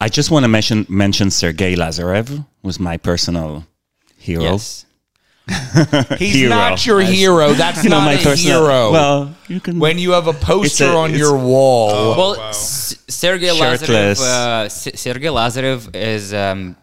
[0.00, 3.64] I just want to mention mention Sergei Lazarev, who's my personal
[4.16, 4.42] hero.
[4.42, 4.84] Yes.
[6.18, 6.50] He's Hero.
[6.50, 7.52] not your hero.
[7.52, 8.64] That's You know, not my a personal.
[8.66, 8.92] hero.
[8.92, 9.78] Well, you can.
[9.78, 14.20] when you have a poster a- on your wall, Well, S- Sergei Lazarev, Shirtless.
[14.22, 16.76] uh, S- Sergei Lazarev is um,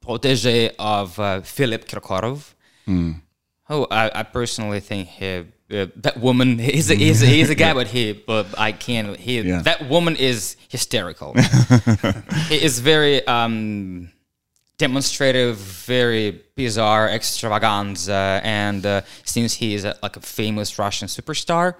[0.00, 2.54] protege of uh, Philip Kirkorov.
[2.86, 3.12] Hmm.
[3.70, 7.54] Oh, I, I personally think he, uh, that woman he's a, he's, a, he's a
[7.54, 9.16] guy, but he but I can't.
[9.16, 9.62] He Yeah.
[9.62, 11.32] that woman is hysterical.
[12.48, 14.10] he is very um,
[14.82, 21.74] demonstrative, very bizarre, extravaganza, and uh, since he is a, like a famous Russian superstar,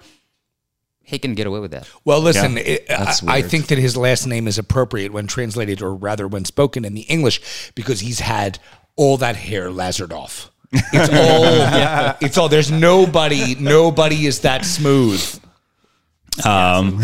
[1.03, 1.89] he can get away with that.
[2.05, 3.51] Well, listen, Yeah, it, I, that's I weird.
[3.51, 7.01] think that his last name is appropriate when translated, or rather when spoken in the
[7.01, 7.41] English,
[7.75, 8.57] because he's had
[8.95, 10.49] all that hair lasered off.
[10.71, 12.47] It's all, it's all.
[12.47, 15.21] There's nobody, nobody is that smooth.
[16.45, 16.99] um,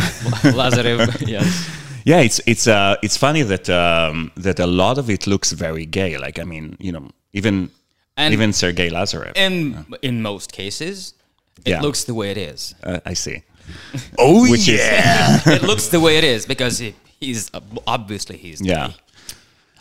[0.59, 1.67] Lazarev, yes.
[2.11, 5.85] Yeah, it's it's uh it's funny that um, that a lot of it looks very
[5.85, 6.11] gay.
[6.25, 7.69] Like I mean, you know, even
[8.17, 9.31] And- even Sergei Lazarev.
[9.35, 11.13] In in most cases,
[11.65, 11.81] it Yeah.
[11.85, 12.75] looks the way it is.
[12.83, 13.37] uh, I see.
[14.17, 17.51] Oh Which is- yeah, it looks the way it is because he, he's
[17.85, 18.95] obviously he's Yeah, gay.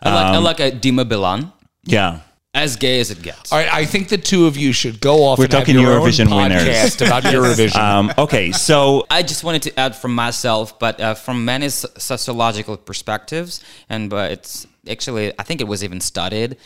[0.02, 1.40] I like, I like a Dima Bilan,
[1.84, 2.20] yeah.
[2.58, 3.52] As gay as it gets.
[3.52, 3.72] all right.
[3.72, 5.38] I think the two of you should go off.
[5.38, 6.62] We're and have talking your own Eurovision winners.
[6.62, 7.76] podcast about Eurovision.
[7.76, 12.76] Um, okay, so I just wanted to add from myself, but uh, from many sociological
[12.76, 16.56] perspectives, and but it's actually I think it was even studied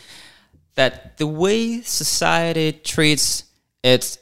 [0.75, 3.43] that the way society treats
[3.83, 4.17] its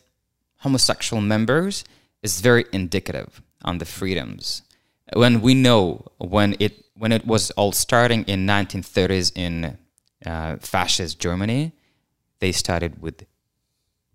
[0.58, 1.84] homosexual members
[2.22, 4.62] is very indicative on the freedoms.
[5.14, 9.78] When we know when it when it was all starting in 1930s in
[10.26, 11.72] uh, fascist Germany,
[12.40, 13.26] they started with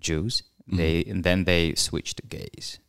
[0.00, 0.42] Jews.
[0.68, 2.80] They and then they switched to gays.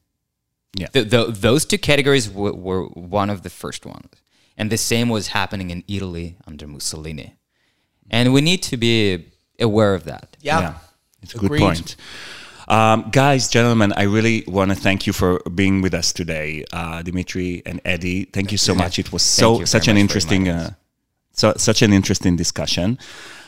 [0.75, 0.87] Yeah.
[0.87, 4.09] Th- th- those two categories w- were one of the first ones,
[4.57, 7.35] and the same was happening in Italy under Mussolini,
[8.09, 9.25] and we need to be
[9.59, 10.37] aware of that.
[10.41, 10.59] yeah.
[10.59, 10.73] yeah,
[11.21, 11.95] it's a good point.
[12.67, 17.01] Um, guys, gentlemen, I really want to thank you for being with us today, uh,
[17.03, 18.25] Dimitri and Eddie.
[18.25, 18.97] Thank you so much.
[18.99, 20.71] It was so such an interesting, uh,
[21.37, 22.97] so such an interesting discussion.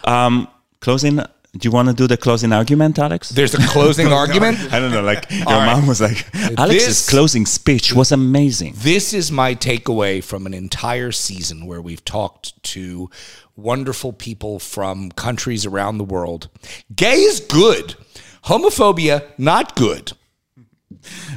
[0.05, 0.47] Um,
[0.79, 1.17] closing.
[1.51, 3.29] Do you want to do the closing argument, Alex?
[3.29, 4.59] There's a closing argument.
[4.71, 5.01] I don't know.
[5.01, 5.65] Like your right.
[5.75, 6.23] mom was like,
[6.59, 8.75] Alex's This- closing speech was amazing.
[8.77, 13.09] This is my takeaway from an entire season where we've talked to
[13.55, 16.49] wonderful people from countries around the world.
[16.95, 17.95] Gay is good.
[18.43, 20.13] Homophobia, not good.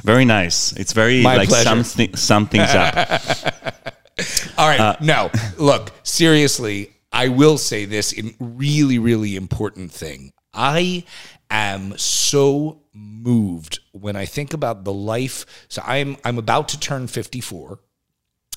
[0.03, 0.73] Very nice.
[0.73, 1.69] It's very My like pleasure.
[1.69, 3.72] something sum things up.
[4.57, 4.79] All right.
[4.79, 10.31] Uh, no, look, seriously, I will say this in really, really important thing.
[10.53, 11.03] I
[11.49, 15.45] am so moved when I think about the life.
[15.67, 17.79] So I'm I'm about to turn 54.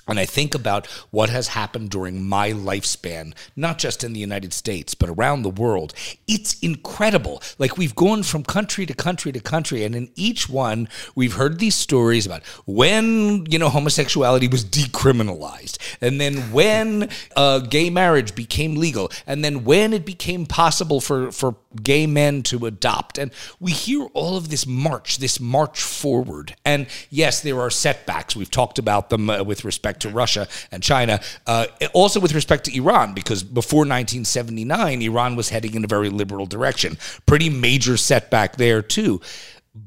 [0.08, 4.52] And I think about what has happened during my lifespan, not just in the United
[4.52, 5.92] States, but around the world.
[6.28, 7.42] It's incredible.
[7.58, 11.58] Like we've gone from country to country to country, and in each one, we've heard
[11.58, 18.34] these stories about when, you know, homosexuality was decriminalized, and then when uh, gay marriage
[18.34, 23.18] became legal, and then when it became possible for, for gay men to adopt.
[23.18, 26.56] And we hear all of this march, this march forward.
[26.64, 28.36] And yes, there are setbacks.
[28.36, 32.64] We've talked about them uh, with respect to Russia and China, uh, also with respect
[32.64, 36.98] to Iran, because before 1979, Iran was heading in a very liberal direction.
[37.26, 39.20] Pretty major setback there, too.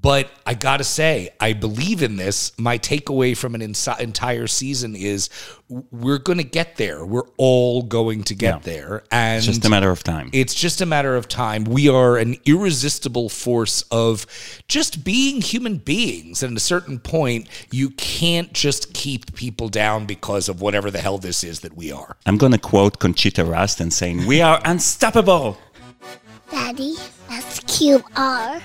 [0.02, 2.52] But I got to say, I believe in this.
[2.60, 5.30] My takeaway from an insi- entire season is
[5.92, 7.04] we're going to get there.
[7.06, 8.60] We're all going to get Yeah.
[8.60, 9.04] there.
[9.12, 10.30] And It's just a matter of time.
[10.32, 11.64] it's just a matter of time.
[11.64, 14.26] We are an irresistible force of
[14.68, 16.44] just being human beings.
[16.44, 21.00] And at a certain point, you can't just keep people down because of whatever the
[21.00, 22.16] hell this is that we are.
[22.28, 25.58] I'm going to quote Conchita Wurst and saying, We are unstoppable.
[26.52, 26.96] Daddy,
[27.28, 28.62] that's QR.com.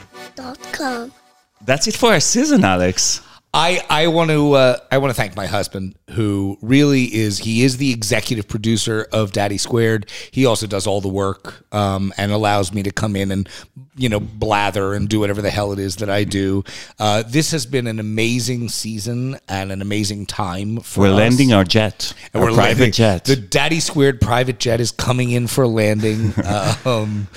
[1.64, 3.20] That's it for our season, Alex.
[3.56, 7.62] I, I want to uh, I want to thank my husband who really is he
[7.62, 10.10] is the executive producer of Daddy Squared.
[10.32, 13.48] He also does all the work um, and allows me to come in and
[13.94, 16.64] you know blather and do whatever the hell it is that I do.
[16.98, 20.96] Uh, this has been an amazing season and an amazing time for us.
[20.96, 21.18] We're us.
[21.18, 22.92] landing our jet, And our we're private landing.
[22.92, 23.24] jet.
[23.24, 26.32] The Daddy Squared private jet is coming in for landing.
[26.36, 27.28] Uh, um,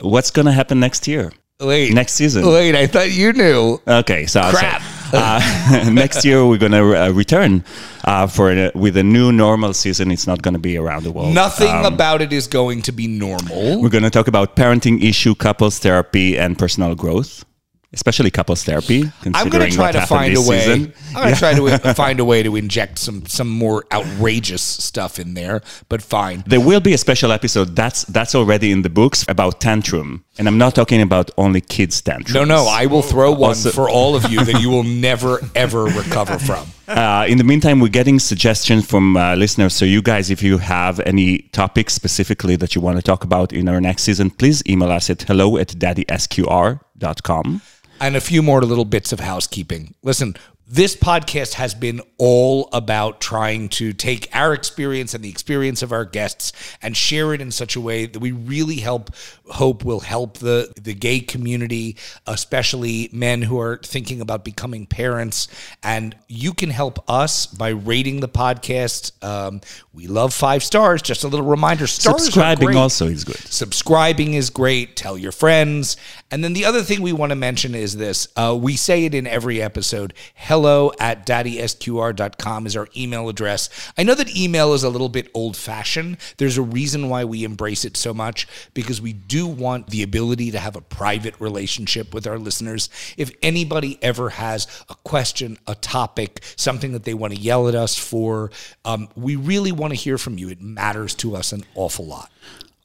[0.00, 1.32] What's going to happen next year?
[1.60, 2.46] wait, Next season.
[2.46, 3.78] Wait, I thought you knew.
[3.86, 4.82] Okay, so so, Crap.
[5.12, 7.62] uh, next year we're gonna uh, return
[8.04, 10.10] uh, for a, with a new normal season.
[10.10, 11.34] It's not gonna be around the world.
[11.34, 13.82] Nothing Um, about it is going to be normal.
[13.82, 17.44] We're gonna talk about parenting issue, couples therapy, and personal growth,
[17.92, 19.02] especially couples therapy.
[19.34, 20.60] I'm going to try to find a way.
[20.60, 20.92] season.
[21.16, 25.18] I'm going to try to find a way to inject some some more outrageous stuff
[25.18, 25.60] in there.
[25.88, 26.44] But fine.
[26.46, 30.46] There will be a special episode that's that's already in the books about tantrum, and
[30.48, 32.34] I'm not talking about only kids tantrums.
[32.34, 35.40] No, no, I will throw one Also- for all of you that you will never
[35.54, 36.66] ever recover from.
[36.88, 39.72] Uh, in the meantime, we're getting suggestions from uh, listeners.
[39.74, 43.52] So, you guys, if you have any topics specifically that you want to talk about
[43.52, 47.60] in our next season, please email us at hello at daddysqr.com.
[48.00, 49.94] And a few more little bits of housekeeping.
[50.02, 50.34] Listen,
[50.72, 55.90] this podcast has been all about trying to take our experience and the experience of
[55.90, 59.10] our guests and share it in such a way that we really help
[59.46, 61.96] hope will help the the gay community
[62.28, 65.48] especially men who are thinking about becoming parents
[65.82, 69.60] and you can help us by rating the podcast um,
[69.92, 73.36] we love five stars just a little reminder stars Subscribing also is good.
[73.36, 74.96] Subscribing is great.
[74.96, 75.96] Tell your friends.
[76.30, 78.28] And then the other thing we want to mention is this.
[78.36, 80.14] Uh, we say it in every episode.
[80.34, 83.68] Hello at daddysqr.com is our email address.
[83.98, 86.18] I know that email is a little bit old fashioned.
[86.36, 90.52] There's a reason why we embrace it so much because we do want the ability
[90.52, 92.88] to have a private relationship with our listeners.
[93.16, 97.74] If anybody ever has a question, a topic, something that they want to yell at
[97.74, 98.52] us for,
[98.84, 100.48] um, we really want to hear from you.
[100.48, 102.30] It matters to us an awful lot.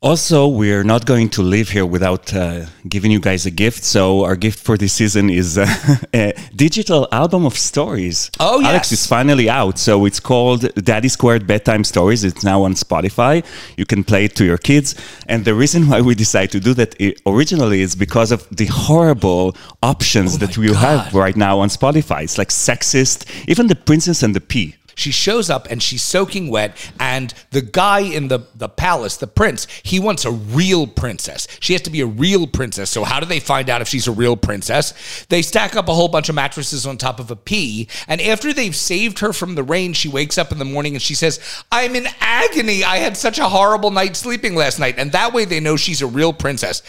[0.05, 3.83] Also, we're not going to leave here without uh, giving you guys a gift.
[3.83, 5.65] So, our gift for this season is uh,
[6.13, 8.29] a digital album of stories.
[8.39, 9.79] Oh, Alex is finally out.
[9.79, 12.23] So, it's called Daddy Squared Bedtime Stories.
[12.23, 13.43] It's now on Spotify.
[13.77, 14.93] You can play it to your kids.
[15.27, 16.93] And the reason why we decided to do that
[17.25, 22.25] originally is because of the horrible options that we have right now on Spotify.
[22.25, 24.75] It's like sexist, even The Princess and the Pea.
[24.95, 29.27] She shows up and she's soaking wet, and the guy in the, the palace, the
[29.27, 31.47] prince, he wants a real princess.
[31.59, 32.89] She has to be a real princess.
[32.89, 35.25] So, how do they find out if she's a real princess?
[35.29, 38.53] They stack up a whole bunch of mattresses on top of a pea, and after
[38.53, 41.39] they've saved her from the rain, she wakes up in the morning and she says,
[41.71, 42.83] I'm in agony.
[42.83, 44.95] I had such a horrible night sleeping last night.
[44.97, 46.81] And that way they know she's a real princess.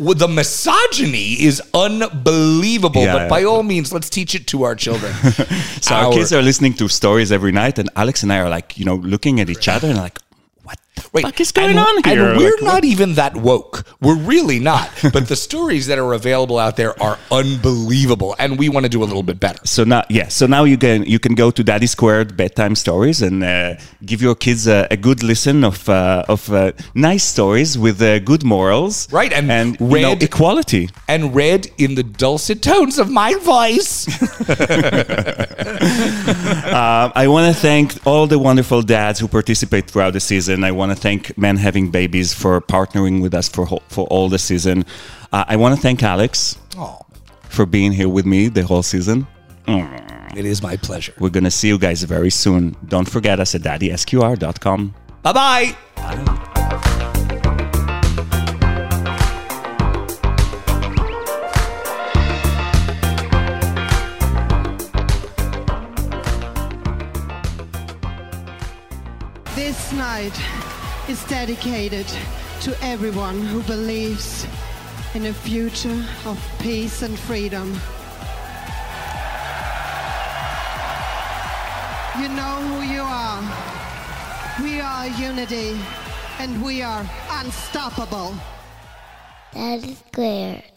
[0.00, 5.12] The misogyny is unbelievable, Yeah, but by all means, let's teach it to our children.
[5.80, 8.78] So our, kids are listening to stories every night, and Alex and I are like,
[8.78, 10.18] you know, looking at each other and like,
[11.04, 12.28] what Wait, fuck is going and, on here?
[12.28, 13.84] And we're Like, not even that woke.
[14.00, 14.90] We're really not.
[15.12, 19.02] but the stories that are available out there are unbelievable, and we want to do
[19.02, 19.60] a little bit better.
[19.64, 20.28] So now, yeah.
[20.28, 23.74] So now you can you can go to Daddy Squared bedtime stories and uh,
[24.04, 28.18] give your kids a, a good listen of uh, of uh, nice stories with uh,
[28.20, 30.88] good morals, Right, and and you know, equality.
[31.08, 34.06] And read in the dulcet tones of my voice.
[36.70, 40.62] Uh, I want to thank all the wonderful dads who participate throughout the season.
[40.64, 44.38] I want to thank Men Having Babies for partnering with us for for all the
[44.38, 44.84] season.
[45.32, 47.00] Uh, I want to thank Alex oh,
[47.48, 49.26] for being here with me the whole season.
[49.66, 51.14] it is my pleasure.
[51.18, 52.76] We're gonna see you guys very soon.
[52.88, 54.94] Don't forget us at daddysqr.com.
[55.22, 55.76] Bye bye.
[69.54, 70.69] This night
[71.10, 72.06] is dedicated
[72.60, 74.46] to everyone who believes
[75.14, 77.66] in a future of peace and freedom.
[82.20, 83.42] You know who you are.
[84.62, 85.76] We are unity
[86.38, 88.32] and we are unstoppable.
[89.52, 90.69] That is Squared.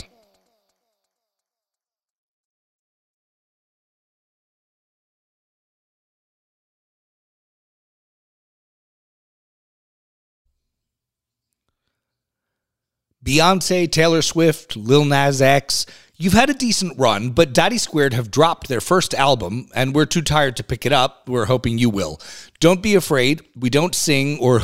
[13.24, 15.86] Beyonce, Taylor Swift, Lil Nas X.
[16.16, 20.06] You've had a decent run, but Daddy Squared have dropped their first album, and we're
[20.06, 21.28] too tired to pick it up.
[21.28, 22.22] We're hoping you will.
[22.60, 23.42] Don't be afraid.
[23.56, 24.62] We don't sing or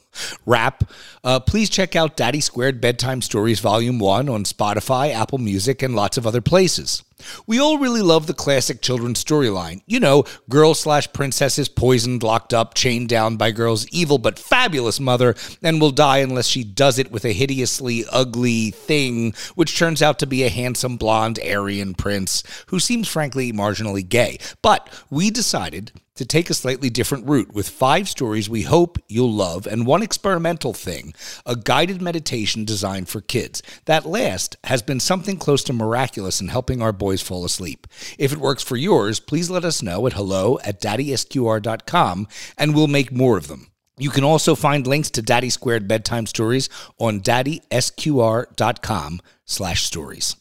[0.46, 0.84] rap.
[1.24, 5.96] Uh, please check out Daddy Squared Bedtime Stories Volume 1 on Spotify, Apple Music, and
[5.96, 7.02] lots of other places.
[7.46, 9.82] We all really love the classic children's storyline.
[9.86, 14.38] You know, girl slash princess is poisoned, locked up, chained down by girl's evil but
[14.38, 19.78] fabulous mother, and will die unless she does it with a hideously ugly thing, which
[19.78, 24.38] turns out to be a handsome blonde Aryan prince who seems frankly marginally gay.
[24.62, 29.32] But we decided to take a slightly different route with five stories we hope you'll
[29.32, 31.14] love and one experimental thing
[31.46, 33.62] a guided meditation designed for kids.
[33.86, 37.86] That last has been something close to miraculous in helping our boys fall asleep.
[38.18, 42.86] If it works for yours, please let us know at hello at daddysqr.com and we'll
[42.86, 43.70] make more of them.
[43.96, 46.68] You can also find links to Daddy Squared Bedtime Stories
[46.98, 50.36] on daddysqr.com slash stories.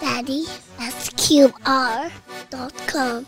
[0.00, 0.44] Daddy,
[0.78, 3.26] that's QR.com